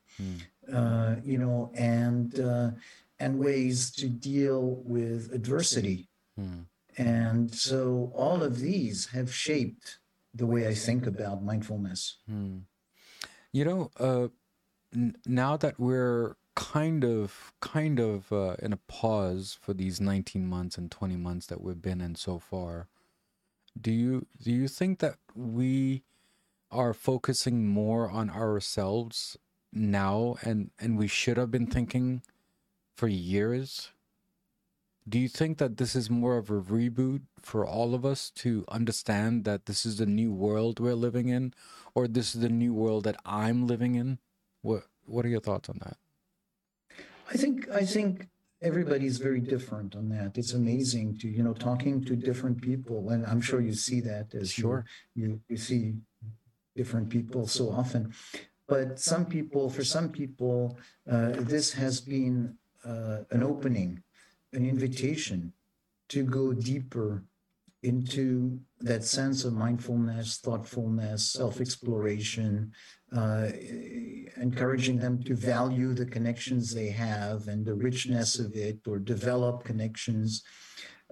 uh, 0.72 1.16
you 1.24 1.36
know, 1.38 1.70
and 1.74 2.40
uh, 2.40 2.70
and 3.18 3.38
ways 3.38 3.90
to 3.92 4.08
deal 4.08 4.82
with 4.84 5.32
adversity. 5.32 6.08
And 6.98 7.52
so 7.54 8.10
all 8.14 8.42
of 8.42 8.58
these 8.60 9.06
have 9.16 9.32
shaped 9.34 9.98
the 10.34 10.46
way 10.46 10.66
I 10.68 10.74
think 10.74 11.06
about 11.06 11.42
mindfulness. 11.42 12.18
You 13.52 13.64
know, 13.64 13.90
uh, 13.98 14.28
n- 14.94 15.16
now 15.26 15.56
that 15.58 15.78
we're 15.78 16.36
kind 16.56 17.04
of, 17.04 17.52
kind 17.60 18.00
of 18.00 18.32
uh, 18.32 18.56
in 18.58 18.72
a 18.72 18.78
pause 18.88 19.56
for 19.60 19.72
these 19.72 20.00
19 20.00 20.44
months 20.46 20.76
and 20.76 20.90
20 20.90 21.16
months 21.16 21.46
that 21.46 21.60
we've 21.60 21.80
been 21.80 22.00
in 22.00 22.16
so 22.16 22.40
far, 22.40 22.88
do 23.80 23.92
you 23.92 24.26
do 24.42 24.50
you 24.50 24.68
think 24.68 25.00
that 25.00 25.16
we 25.34 26.02
are 26.70 26.94
focusing 26.94 27.68
more 27.68 28.10
on 28.10 28.30
ourselves 28.30 29.36
now, 29.72 30.36
and 30.42 30.70
and 30.78 30.98
we 30.98 31.06
should 31.06 31.36
have 31.36 31.50
been 31.50 31.66
thinking 31.66 32.22
for 32.96 33.06
years? 33.06 33.92
Do 35.08 35.18
you 35.18 35.28
think 35.28 35.58
that 35.58 35.76
this 35.76 35.94
is 35.94 36.10
more 36.10 36.36
of 36.36 36.50
a 36.50 36.60
reboot 36.60 37.22
for 37.40 37.64
all 37.64 37.94
of 37.94 38.04
us 38.04 38.30
to 38.30 38.64
understand 38.68 39.44
that 39.44 39.66
this 39.66 39.86
is 39.86 39.98
the 39.98 40.06
new 40.06 40.32
world 40.32 40.80
we're 40.80 40.94
living 40.94 41.28
in, 41.28 41.54
or 41.94 42.08
this 42.08 42.34
is 42.34 42.40
the 42.40 42.48
new 42.48 42.74
world 42.74 43.04
that 43.04 43.16
I'm 43.24 43.66
living 43.66 43.94
in? 43.94 44.18
What 44.62 44.84
What 45.04 45.24
are 45.24 45.28
your 45.28 45.40
thoughts 45.40 45.68
on 45.68 45.78
that? 45.84 45.98
I 47.28 47.36
think 47.36 47.68
I 47.70 47.84
think 47.84 48.28
everybody's 48.62 49.18
very 49.18 49.40
different 49.40 49.96
on 49.96 50.08
that. 50.10 50.38
It's 50.38 50.52
amazing 50.54 51.18
to 51.18 51.28
you 51.28 51.42
know 51.42 51.54
talking 51.54 52.04
to 52.04 52.16
different 52.16 52.60
people, 52.62 53.10
and 53.10 53.26
I'm 53.26 53.40
sure 53.40 53.60
you 53.60 53.74
see 53.74 54.00
that 54.02 54.34
as 54.34 54.50
Sure. 54.50 54.84
you 55.14 55.40
you 55.48 55.56
see 55.56 55.94
different 56.76 57.08
people 57.10 57.46
so 57.46 57.70
often. 57.70 58.12
But 58.68 58.98
some 58.98 59.24
people, 59.26 59.70
for 59.70 59.84
some 59.84 60.08
people, 60.10 60.76
uh, 61.10 61.32
this 61.38 61.72
has 61.72 62.00
been 62.00 62.56
uh, 62.84 63.18
an 63.30 63.42
opening, 63.42 64.02
an 64.52 64.68
invitation 64.68 65.52
to 66.08 66.24
go 66.24 66.52
deeper 66.52 67.22
into 67.82 68.58
that 68.80 69.04
sense 69.04 69.44
of 69.44 69.52
mindfulness, 69.52 70.38
thoughtfulness, 70.38 71.30
self 71.32 71.60
exploration, 71.60 72.72
uh, 73.14 73.48
encouraging 74.36 74.98
them 74.98 75.22
to 75.22 75.34
value 75.34 75.94
the 75.94 76.06
connections 76.06 76.74
they 76.74 76.88
have 76.88 77.48
and 77.48 77.64
the 77.64 77.74
richness 77.74 78.38
of 78.38 78.54
it 78.54 78.78
or 78.86 78.98
develop 78.98 79.64
connections. 79.64 80.42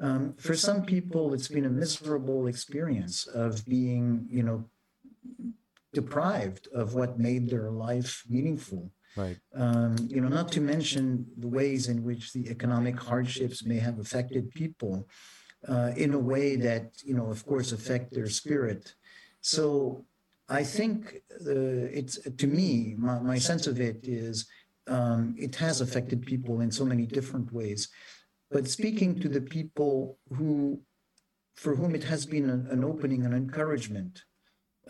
Um, 0.01 0.35
for 0.39 0.57
some 0.57 0.83
people, 0.83 1.35
it's 1.35 1.49
been 1.49 1.67
a 1.67 1.71
miserable 1.71 2.49
experience 2.49 3.27
of 3.29 3.65
being, 3.67 4.27
you 4.29 4.43
know, 4.43 4.65
deprived 5.93 6.69
of 6.75 6.95
what 6.95 7.19
made 7.19 7.49
their 7.49 7.71
life 7.71 8.25
meaningful. 8.29 8.91
Right. 9.17 9.37
Um, 9.55 9.95
you 10.09 10.21
know, 10.21 10.29
not 10.29 10.51
to 10.53 10.61
mention 10.61 11.27
the 11.39 11.47
ways 11.47 11.89
in 11.89 12.03
which 12.03 12.33
the 12.33 12.49
economic 12.51 13.01
hardships 13.01 13.65
may 13.65 13.79
have 13.79 14.01
affected 14.01 14.51
people 14.51 15.09
uh, 15.69 15.93
in 15.97 16.15
a 16.15 16.19
way 16.19 16.57
that, 16.57 16.93
you 17.05 17.15
know, 17.15 17.31
of 17.31 17.45
course, 17.47 17.73
affect 17.73 18.13
their 18.13 18.29
spirit. 18.29 18.95
So 19.41 20.05
I 20.49 20.63
think 20.63 21.23
uh, 21.47 21.89
it's 21.99 22.19
to 22.19 22.47
me, 22.47 22.95
my, 22.99 23.19
my 23.21 23.39
sense 23.39 23.67
of 23.67 23.81
it 23.81 24.01
is 24.03 24.47
um, 24.87 25.35
it 25.39 25.55
has 25.57 25.81
affected 25.81 26.27
people 26.27 26.61
in 26.61 26.71
so 26.71 26.85
many 26.85 27.07
different 27.07 27.53
ways. 27.53 27.89
But 28.51 28.69
speaking 28.69 29.19
to 29.21 29.29
the 29.29 29.41
people 29.41 30.19
who, 30.37 30.81
for 31.57 31.75
whom 31.75 31.95
it 31.95 32.05
has 32.05 32.27
been 32.27 32.51
an, 32.51 32.67
an 32.71 32.85
opening, 32.85 33.25
an 33.25 33.33
encouragement 33.33 34.23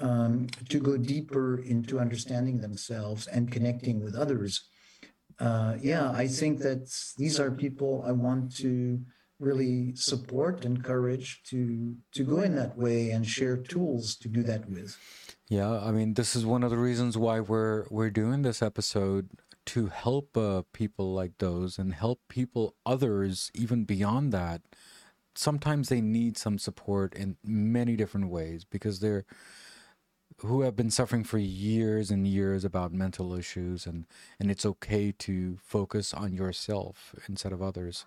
um, 0.00 0.48
to 0.68 0.80
go 0.80 0.96
deeper 0.96 1.58
into 1.62 2.00
understanding 2.00 2.60
themselves 2.60 3.26
and 3.28 3.52
connecting 3.52 4.02
with 4.02 4.16
others. 4.16 4.68
Uh, 5.38 5.74
yeah, 5.80 6.10
I 6.10 6.26
think 6.26 6.60
that 6.60 6.92
these 7.16 7.38
are 7.38 7.50
people 7.50 8.04
I 8.06 8.12
want 8.12 8.54
to 8.56 9.00
really 9.38 9.94
support, 9.94 10.64
and 10.64 10.82
courage 10.82 11.42
to 11.44 11.96
to 12.12 12.24
go 12.24 12.40
in 12.40 12.54
that 12.56 12.76
way 12.76 13.10
and 13.10 13.26
share 13.26 13.56
tools 13.56 14.16
to 14.16 14.28
do 14.28 14.42
that 14.44 14.68
with. 14.68 14.96
Yeah, 15.48 15.78
I 15.80 15.90
mean, 15.90 16.14
this 16.14 16.34
is 16.34 16.46
one 16.46 16.62
of 16.62 16.70
the 16.70 16.78
reasons 16.78 17.18
why 17.18 17.40
we're 17.40 17.86
we're 17.90 18.10
doing 18.10 18.42
this 18.42 18.62
episode 18.62 19.30
to 19.66 19.86
help 19.86 20.36
uh, 20.36 20.62
people 20.72 21.14
like 21.14 21.38
those 21.38 21.78
and 21.78 21.94
help 21.94 22.20
people 22.28 22.74
others 22.84 23.50
even 23.54 23.84
beyond 23.84 24.32
that. 24.32 24.62
Sometimes 25.34 25.88
they 25.88 26.00
need 26.00 26.36
some 26.36 26.58
support 26.58 27.14
in 27.14 27.36
many 27.42 27.96
different 27.96 28.28
ways 28.28 28.64
because 28.64 29.00
they're 29.00 29.24
who 30.38 30.62
have 30.62 30.76
been 30.76 30.90
suffering 30.90 31.24
for 31.24 31.38
years 31.38 32.10
and 32.10 32.26
years 32.26 32.64
about 32.64 32.92
mental 32.92 33.34
issues 33.34 33.86
and 33.86 34.06
and 34.40 34.50
it's 34.50 34.66
okay 34.66 35.12
to 35.12 35.56
focus 35.62 36.12
on 36.12 36.32
yourself 36.32 37.14
instead 37.28 37.52
of 37.52 37.62
others 37.62 38.04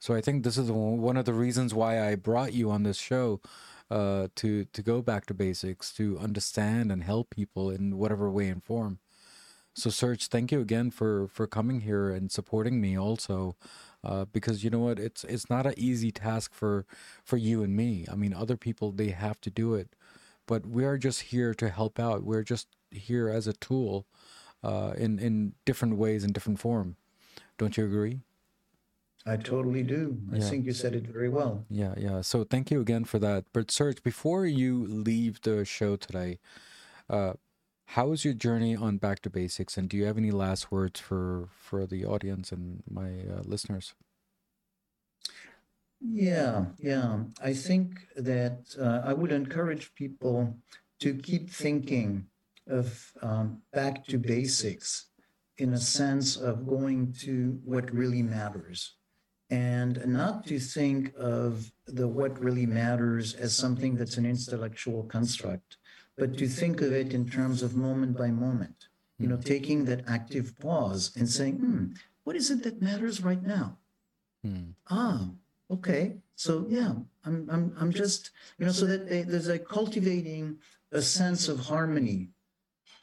so 0.00 0.14
i 0.14 0.20
think 0.20 0.42
this 0.42 0.58
is 0.58 0.70
one 0.70 1.16
of 1.16 1.24
the 1.24 1.32
reasons 1.32 1.72
why 1.72 2.04
i 2.04 2.16
brought 2.16 2.52
you 2.52 2.70
on 2.70 2.82
this 2.82 2.98
show 2.98 3.40
uh, 3.90 4.28
to 4.36 4.64
to 4.66 4.82
go 4.82 5.02
back 5.02 5.26
to 5.26 5.34
basics 5.34 5.92
to 5.92 6.18
understand 6.18 6.90
and 6.90 7.04
help 7.04 7.30
people 7.30 7.70
in 7.70 7.96
whatever 7.98 8.30
way 8.30 8.48
and 8.48 8.64
form 8.64 8.98
so 9.74 9.90
serge 9.90 10.26
thank 10.26 10.50
you 10.50 10.60
again 10.60 10.90
for 10.90 11.28
for 11.28 11.46
coming 11.46 11.82
here 11.82 12.10
and 12.10 12.32
supporting 12.32 12.80
me 12.80 12.98
also 12.98 13.56
uh, 14.02 14.24
because 14.32 14.64
you 14.64 14.70
know 14.70 14.80
what 14.80 14.98
it's 14.98 15.22
it's 15.24 15.48
not 15.50 15.66
an 15.66 15.74
easy 15.76 16.10
task 16.10 16.54
for 16.54 16.84
for 17.24 17.36
you 17.36 17.62
and 17.62 17.76
me 17.76 18.06
i 18.10 18.16
mean 18.16 18.34
other 18.34 18.56
people 18.56 18.90
they 18.90 19.10
have 19.10 19.40
to 19.40 19.50
do 19.50 19.74
it 19.74 19.94
but 20.50 20.66
we're 20.66 20.98
just 20.98 21.20
here 21.30 21.54
to 21.54 21.68
help 21.68 22.00
out. 22.00 22.24
We're 22.24 22.42
just 22.42 22.66
here 22.90 23.28
as 23.28 23.46
a 23.46 23.52
tool 23.52 24.08
uh, 24.64 24.94
in 24.98 25.20
in 25.20 25.54
different 25.64 25.96
ways 25.96 26.24
in 26.24 26.32
different 26.32 26.58
form. 26.58 26.96
Don't 27.56 27.76
you 27.76 27.84
agree? 27.84 28.22
I 29.26 29.36
totally 29.36 29.82
do. 29.82 30.18
I 30.32 30.36
yeah. 30.36 30.48
think 30.48 30.64
you 30.64 30.72
said 30.72 30.94
it 30.94 31.06
very 31.06 31.28
well. 31.28 31.64
Yeah, 31.68 31.94
yeah. 31.96 32.22
So 32.22 32.44
thank 32.44 32.70
you 32.70 32.80
again 32.80 33.04
for 33.04 33.18
that. 33.18 33.44
But 33.52 33.70
Serge, 33.70 34.02
before 34.02 34.46
you 34.46 34.86
leave 34.86 35.42
the 35.42 35.64
show 35.64 35.96
today, 35.96 36.38
uh, 37.08 37.34
how 37.86 38.08
was 38.08 38.24
your 38.24 38.34
journey 38.34 38.74
on 38.74 38.96
Back 38.96 39.20
to 39.22 39.30
Basics, 39.30 39.76
and 39.76 39.88
do 39.88 39.96
you 39.96 40.04
have 40.04 40.16
any 40.16 40.30
last 40.30 40.72
words 40.72 41.00
for 41.00 41.48
for 41.58 41.86
the 41.86 42.04
audience 42.06 42.50
and 42.50 42.82
my 42.88 43.10
uh, 43.30 43.42
listeners? 43.44 43.94
Yeah, 46.00 46.66
yeah. 46.78 47.24
I 47.42 47.52
think 47.52 48.06
that 48.16 48.74
uh, 48.80 49.02
I 49.04 49.12
would 49.12 49.32
encourage 49.32 49.94
people 49.94 50.56
to 51.00 51.14
keep 51.14 51.50
thinking 51.50 52.26
of 52.66 53.12
um, 53.20 53.60
back 53.72 54.06
to 54.06 54.18
basics 54.18 55.06
in 55.58 55.74
a 55.74 55.78
sense 55.78 56.36
of 56.36 56.66
going 56.66 57.12
to 57.20 57.60
what 57.64 57.92
really 57.92 58.22
matters 58.22 58.94
and 59.50 60.06
not 60.06 60.46
to 60.46 60.58
think 60.58 61.12
of 61.18 61.72
the 61.86 62.06
what 62.06 62.42
really 62.42 62.66
matters 62.66 63.34
as 63.34 63.56
something 63.56 63.96
that's 63.96 64.16
an 64.16 64.26
intellectual 64.26 65.02
construct, 65.04 65.76
but 66.16 66.38
to 66.38 66.46
think 66.46 66.80
of 66.80 66.92
it 66.92 67.12
in 67.12 67.28
terms 67.28 67.62
of 67.62 67.74
moment 67.76 68.16
by 68.16 68.30
moment, 68.30 68.88
you 69.18 69.26
know, 69.26 69.36
taking 69.36 69.84
that 69.86 70.04
active 70.06 70.58
pause 70.60 71.12
and 71.16 71.28
saying, 71.28 71.56
hmm, 71.56 71.86
what 72.24 72.36
is 72.36 72.50
it 72.50 72.62
that 72.62 72.80
matters 72.80 73.22
right 73.22 73.42
now? 73.42 73.76
Hmm. 74.44 74.70
Ah, 74.88 75.30
okay 75.70 76.16
so 76.34 76.66
yeah 76.68 76.92
i'm 77.24 77.48
i'm, 77.50 77.74
I'm 77.78 77.92
just 77.92 78.30
you 78.58 78.66
know 78.66 78.72
so 78.72 78.86
that 78.86 79.08
they, 79.08 79.22
there's 79.22 79.48
a 79.48 79.58
cultivating 79.58 80.58
a 80.92 81.00
sense 81.00 81.48
of 81.48 81.60
harmony 81.60 82.30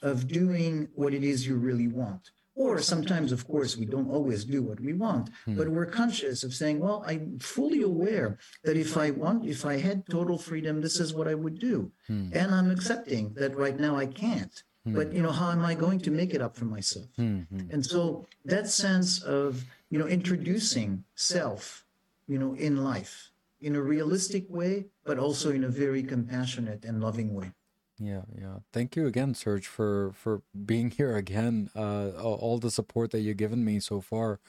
of 0.02 0.28
doing 0.28 0.90
what 0.94 1.14
it 1.14 1.24
is 1.24 1.48
you 1.48 1.56
really 1.56 1.88
want 1.88 2.32
or 2.58 2.80
sometimes 2.80 3.32
of 3.32 3.48
course 3.48 3.78
we 3.78 3.86
don't 3.86 4.10
always 4.10 4.44
do 4.44 4.62
what 4.62 4.80
we 4.80 4.94
want 4.94 5.30
hmm. 5.46 5.56
but 5.58 5.68
we're 5.70 5.86
conscious 5.86 6.44
of 6.44 6.54
saying 6.54 6.80
well 6.80 7.04
i'm 7.08 7.38
fully 7.40 7.82
aware 7.82 8.38
that 8.64 8.78
if 8.78 8.98
i 8.98 9.10
want 9.12 9.46
if 9.46 9.66
i 9.66 9.78
had 9.78 10.04
total 10.10 10.38
freedom 10.38 10.82
this 10.82 11.00
is 11.00 11.14
what 11.14 11.28
i 11.28 11.36
would 11.36 11.60
do 11.60 11.92
hmm. 12.08 12.30
and 12.34 12.54
i'm 12.54 12.72
accepting 12.72 13.34
that 13.36 13.56
right 13.56 13.80
now 13.80 13.96
i 13.96 14.06
can't 14.06 14.64
hmm. 14.86 14.96
but 14.96 15.14
you 15.14 15.22
know 15.22 15.32
how 15.32 15.52
am 15.52 15.64
i 15.64 15.74
going 15.74 16.00
to 16.00 16.12
make 16.12 16.34
it 16.34 16.42
up 16.42 16.56
for 16.56 16.66
myself 16.66 17.08
hmm, 17.16 17.42
hmm. 17.52 17.72
and 17.72 17.86
so 17.86 18.26
that 18.46 18.68
sense 18.68 19.22
of 19.24 19.64
you 19.90 20.00
know 20.00 20.08
introducing 20.08 21.04
self 21.16 21.86
you 22.28 22.38
know, 22.38 22.54
in 22.56 22.84
life 22.84 23.32
in 23.62 23.76
a 23.76 23.82
realistic 23.82 24.46
way, 24.50 24.86
but 25.04 25.18
also 25.18 25.52
in 25.52 25.64
a 25.64 25.70
very 25.70 26.04
compassionate 26.04 26.86
and 26.86 27.02
loving 27.02 27.34
way. 27.34 27.52
Yeah, 28.00 28.22
yeah. 28.40 28.60
Thank 28.72 28.96
you 28.96 29.08
again, 29.08 29.34
Serge, 29.34 29.68
for 29.68 30.12
for 30.14 30.42
being 30.66 30.92
here 30.98 31.16
again. 31.16 31.70
Uh, 31.76 32.10
all 32.10 32.60
the 32.60 32.72
support 32.72 33.12
that 33.12 33.20
you've 33.20 33.38
given 33.38 33.64
me 33.66 33.80
so 33.80 34.02
far, 34.02 34.40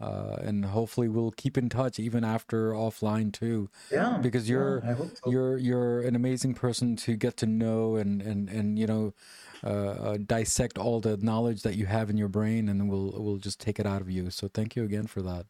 uh, 0.00 0.36
and 0.40 0.66
hopefully 0.66 1.08
we'll 1.08 1.32
keep 1.32 1.58
in 1.58 1.68
touch 1.68 1.98
even 1.98 2.24
after 2.24 2.72
offline 2.72 3.32
too. 3.32 3.68
Yeah, 3.90 4.18
because 4.22 4.48
you're 4.48 4.82
yeah, 4.84 4.96
so. 4.96 5.30
you're 5.30 5.58
you're 5.58 6.00
an 6.02 6.14
amazing 6.14 6.54
person 6.54 6.96
to 6.96 7.16
get 7.16 7.36
to 7.38 7.46
know 7.46 7.96
and 7.96 8.22
and 8.22 8.48
and 8.48 8.78
you 8.78 8.86
know. 8.86 9.14
Uh, 9.64 9.68
uh, 10.02 10.16
dissect 10.26 10.76
all 10.76 10.98
the 10.98 11.16
knowledge 11.18 11.62
that 11.62 11.76
you 11.76 11.86
have 11.86 12.10
in 12.10 12.16
your 12.16 12.26
brain, 12.26 12.68
and 12.68 12.90
we'll 12.90 13.14
we'll 13.16 13.36
just 13.36 13.60
take 13.60 13.78
it 13.78 13.86
out 13.86 14.00
of 14.00 14.10
you. 14.10 14.28
So 14.28 14.48
thank 14.48 14.74
you 14.74 14.82
again 14.82 15.06
for 15.06 15.22
that. 15.22 15.46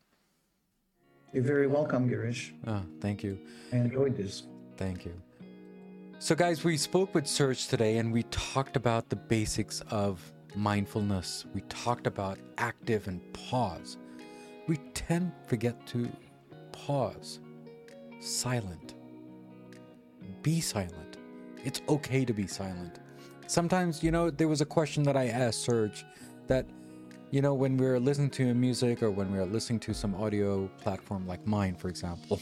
You're 1.33 1.43
very 1.43 1.67
welcome, 1.67 2.11
Girish. 2.11 2.53
Oh, 2.67 2.83
thank 3.01 3.23
you. 3.23 3.39
I 3.73 3.77
enjoyed 3.77 4.15
this. 4.15 4.43
Thank 4.77 5.07
you. 5.07 5.15
So, 6.23 6.37
guys, 6.37 6.63
we 6.63 6.77
spoke 6.77 7.17
with 7.17 7.27
Serge 7.27 7.67
today 7.67 7.97
and 7.97 8.13
we 8.13 8.23
talked 8.31 8.77
about 8.77 9.09
the 9.09 9.17
basics 9.17 9.81
of 9.91 10.23
mindfulness. 10.55 11.47
We 11.53 11.63
talked 11.63 12.07
about 12.07 12.39
active 12.59 13.09
and 13.09 13.21
pause. 13.33 13.99
We 14.69 14.77
tend 14.95 15.33
to 15.33 15.49
forget 15.49 15.85
to 15.89 16.09
pause, 16.71 17.41
silent. 18.21 18.95
Be 20.43 20.61
silent. 20.61 21.17
It's 21.65 21.83
okay 21.89 22.25
to 22.25 22.33
be 22.33 22.47
silent. 22.47 23.01
Sometimes, 23.49 24.01
you 24.05 24.13
know, 24.13 24.31
there 24.31 24.47
was 24.47 24.61
a 24.61 24.67
question 24.67 25.03
that 25.03 25.17
I 25.17 25.27
asked 25.27 25.65
Serge 25.65 26.05
that 26.47 26.69
you 27.33 27.43
know, 27.43 27.53
when 27.53 27.77
we're 27.77 27.99
listening 27.99 28.31
to 28.31 28.55
music 28.55 29.03
or 29.03 29.11
when 29.11 29.33
we're 29.33 29.45
listening 29.45 29.81
to 29.81 29.93
some 29.93 30.15
audio 30.15 30.69
platform 30.79 31.27
like 31.27 31.45
mine, 31.49 31.75
for 31.75 31.89
example, 31.89 32.41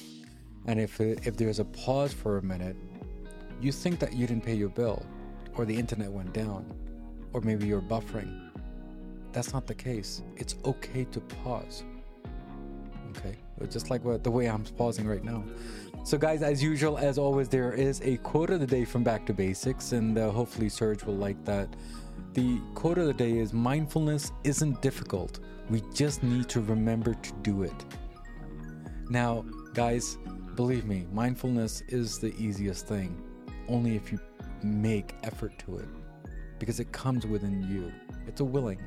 and 0.66 0.78
if 0.78 1.00
if 1.00 1.34
there's 1.38 1.60
a 1.60 1.64
pause 1.64 2.12
for 2.12 2.36
a 2.36 2.42
minute, 2.42 2.76
you 3.60 3.72
think 3.72 3.98
that 4.00 4.12
you 4.14 4.26
didn't 4.26 4.44
pay 4.44 4.54
your 4.54 4.68
bill, 4.68 5.04
or 5.54 5.64
the 5.64 5.76
internet 5.76 6.10
went 6.10 6.32
down, 6.32 6.64
or 7.32 7.40
maybe 7.40 7.66
you're 7.66 7.80
buffering. 7.80 8.50
That's 9.32 9.52
not 9.52 9.66
the 9.66 9.74
case. 9.74 10.22
It's 10.36 10.56
okay 10.64 11.04
to 11.12 11.20
pause. 11.20 11.84
Okay, 13.10 13.36
just 13.68 13.90
like 13.90 14.02
the 14.22 14.30
way 14.30 14.48
I'm 14.48 14.64
pausing 14.64 15.06
right 15.06 15.24
now. 15.24 15.44
So, 16.02 16.16
guys, 16.16 16.42
as 16.42 16.62
usual, 16.62 16.96
as 16.96 17.18
always, 17.18 17.48
there 17.48 17.72
is 17.72 18.00
a 18.02 18.16
quote 18.18 18.50
of 18.50 18.60
the 18.60 18.66
day 18.66 18.84
from 18.84 19.04
Back 19.04 19.26
to 19.26 19.34
Basics, 19.34 19.92
and 19.92 20.16
uh, 20.16 20.30
hopefully 20.30 20.68
Serge 20.68 21.04
will 21.04 21.16
like 21.16 21.44
that. 21.44 21.68
The 22.32 22.60
quote 22.74 22.98
of 22.98 23.06
the 23.06 23.12
day 23.12 23.38
is 23.38 23.52
Mindfulness 23.52 24.32
isn't 24.44 24.80
difficult. 24.80 25.40
We 25.68 25.82
just 25.92 26.22
need 26.22 26.48
to 26.48 26.60
remember 26.60 27.14
to 27.14 27.32
do 27.42 27.62
it. 27.64 27.84
Now, 29.10 29.44
guys, 29.74 30.16
believe 30.54 30.86
me, 30.86 31.06
mindfulness 31.12 31.82
is 31.88 32.18
the 32.18 32.34
easiest 32.36 32.86
thing, 32.86 33.20
only 33.70 33.96
if 33.96 34.12
you 34.12 34.18
make 34.62 35.14
effort 35.22 35.58
to 35.60 35.78
it, 35.78 35.88
because 36.58 36.80
it 36.80 36.92
comes 36.92 37.26
within 37.26 37.62
you. 37.62 37.92
It's 38.26 38.40
a 38.40 38.44
willing. 38.44 38.80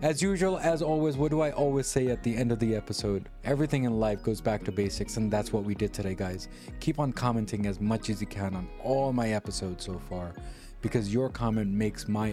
As 0.00 0.22
usual, 0.22 0.58
as 0.58 0.80
always, 0.80 1.16
what 1.16 1.32
do 1.32 1.40
I 1.40 1.50
always 1.50 1.88
say 1.88 2.06
at 2.08 2.22
the 2.22 2.36
end 2.36 2.52
of 2.52 2.60
the 2.60 2.76
episode? 2.76 3.28
Everything 3.42 3.82
in 3.82 3.98
life 3.98 4.22
goes 4.22 4.40
back 4.40 4.62
to 4.64 4.72
basics, 4.72 5.16
and 5.16 5.30
that's 5.30 5.52
what 5.52 5.64
we 5.64 5.74
did 5.74 5.92
today, 5.92 6.14
guys. 6.14 6.48
Keep 6.78 7.00
on 7.00 7.12
commenting 7.12 7.66
as 7.66 7.80
much 7.80 8.08
as 8.08 8.20
you 8.20 8.26
can 8.28 8.54
on 8.54 8.68
all 8.84 9.12
my 9.12 9.30
episodes 9.30 9.84
so 9.84 9.98
far 10.08 10.32
because 10.80 11.12
your 11.12 11.28
comment 11.28 11.70
makes 11.70 12.06
my 12.06 12.32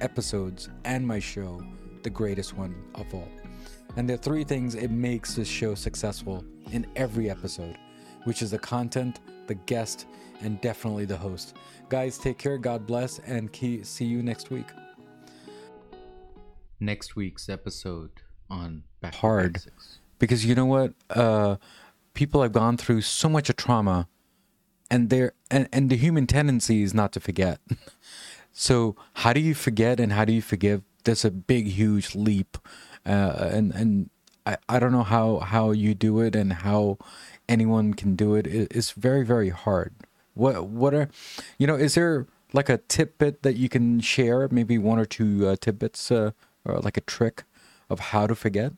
episodes 0.00 0.70
and 0.84 1.06
my 1.06 1.18
show 1.18 1.62
the 2.02 2.10
greatest 2.10 2.56
one 2.56 2.74
of 2.94 3.12
all. 3.14 3.28
And 3.96 4.08
there 4.08 4.14
are 4.14 4.18
three 4.18 4.44
things 4.44 4.74
it 4.74 4.90
makes 4.90 5.34
this 5.34 5.48
show 5.48 5.74
successful 5.74 6.44
in 6.72 6.86
every 6.96 7.30
episode, 7.30 7.76
which 8.24 8.42
is 8.42 8.50
the 8.50 8.58
content, 8.58 9.20
the 9.46 9.54
guest, 9.54 10.06
and 10.40 10.60
definitely 10.60 11.04
the 11.04 11.16
host. 11.16 11.56
Guys, 11.88 12.18
take 12.18 12.38
care, 12.38 12.58
God 12.58 12.86
bless, 12.86 13.18
and 13.20 13.52
key, 13.52 13.82
see 13.82 14.04
you 14.04 14.22
next 14.22 14.50
week. 14.50 14.66
Next 16.80 17.16
week's 17.16 17.48
episode 17.48 18.10
on 18.50 18.84
Back 19.00 19.14
hard 19.16 19.62
because 20.18 20.44
you 20.44 20.54
know 20.54 20.66
what? 20.66 20.94
Uh, 21.10 21.56
people 22.14 22.42
have 22.42 22.52
gone 22.52 22.76
through 22.76 23.02
so 23.02 23.28
much 23.28 23.50
of 23.50 23.56
trauma, 23.56 24.08
and 24.90 25.10
they're 25.10 25.32
and, 25.50 25.68
and 25.72 25.90
the 25.90 25.96
human 25.96 26.26
tendency 26.26 26.82
is 26.82 26.94
not 26.94 27.12
to 27.12 27.20
forget. 27.20 27.60
so 28.52 28.96
how 29.14 29.32
do 29.32 29.40
you 29.40 29.54
forget 29.54 30.00
and 30.00 30.12
how 30.12 30.24
do 30.24 30.32
you 30.32 30.42
forgive? 30.42 30.82
There's 31.04 31.24
a 31.24 31.30
big, 31.30 31.66
huge 31.66 32.14
leap, 32.14 32.56
uh, 33.04 33.48
and 33.52 33.72
and 33.74 34.10
I, 34.46 34.56
I 34.68 34.78
don't 34.78 34.92
know 34.92 35.02
how 35.02 35.38
how 35.38 35.70
you 35.70 35.94
do 35.94 36.20
it 36.20 36.36
and 36.36 36.52
how 36.52 36.98
anyone 37.48 37.94
can 37.94 38.14
do 38.16 38.34
it. 38.34 38.46
It's 38.46 38.92
very 38.92 39.24
very 39.24 39.50
hard. 39.50 39.92
What 40.34 40.66
what 40.66 40.94
are, 40.94 41.08
you 41.58 41.66
know? 41.66 41.76
Is 41.76 41.94
there 41.94 42.26
like 42.52 42.68
a 42.68 42.78
tidbit 42.78 43.42
that 43.42 43.56
you 43.56 43.68
can 43.68 44.00
share? 44.00 44.48
Maybe 44.50 44.78
one 44.78 44.98
or 44.98 45.06
two 45.06 45.48
uh, 45.48 45.56
tidbits, 45.60 46.10
uh, 46.10 46.32
or 46.64 46.78
like 46.80 46.96
a 46.96 47.02
trick 47.02 47.44
of 47.88 48.00
how 48.00 48.26
to 48.26 48.34
forget. 48.34 48.72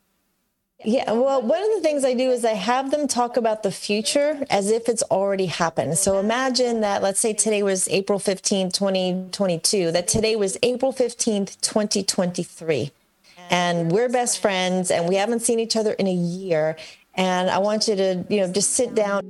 Yeah, 0.85 1.11
well, 1.13 1.41
one 1.41 1.63
of 1.63 1.69
the 1.75 1.81
things 1.81 2.05
I 2.05 2.13
do 2.13 2.31
is 2.31 2.45
I 2.45 2.53
have 2.53 2.91
them 2.91 3.09
talk 3.09 3.39
about 3.39 3.63
the 3.63 3.73
future 3.73 4.45
as 4.51 4.71
if 4.71 4.91
it's 4.91 5.03
already 5.05 5.47
happened. 5.47 5.97
So 5.97 6.19
imagine 6.19 6.83
that, 6.83 7.03
let's 7.03 7.19
say 7.19 7.33
today 7.33 7.63
was 7.63 7.89
April 7.89 8.19
15th, 8.19 8.75
2022, 8.75 9.91
that 9.93 10.07
today 10.07 10.37
was 10.37 10.59
April 10.63 10.93
15th, 10.93 11.59
2023. 11.63 12.93
And 13.51 13.91
we're 13.93 14.09
best 14.09 14.41
friends 14.41 14.91
and 14.91 15.09
we 15.09 15.17
haven't 15.17 15.41
seen 15.41 15.61
each 15.61 15.77
other 15.77 15.93
in 15.93 16.07
a 16.07 16.15
year. 16.15 16.77
And 17.15 17.51
I 17.51 17.59
want 17.59 17.89
you 17.89 17.97
to, 17.97 18.25
you 18.29 18.41
know, 18.41 18.53
just 18.53 18.73
sit 18.73 18.95
down 18.95 19.23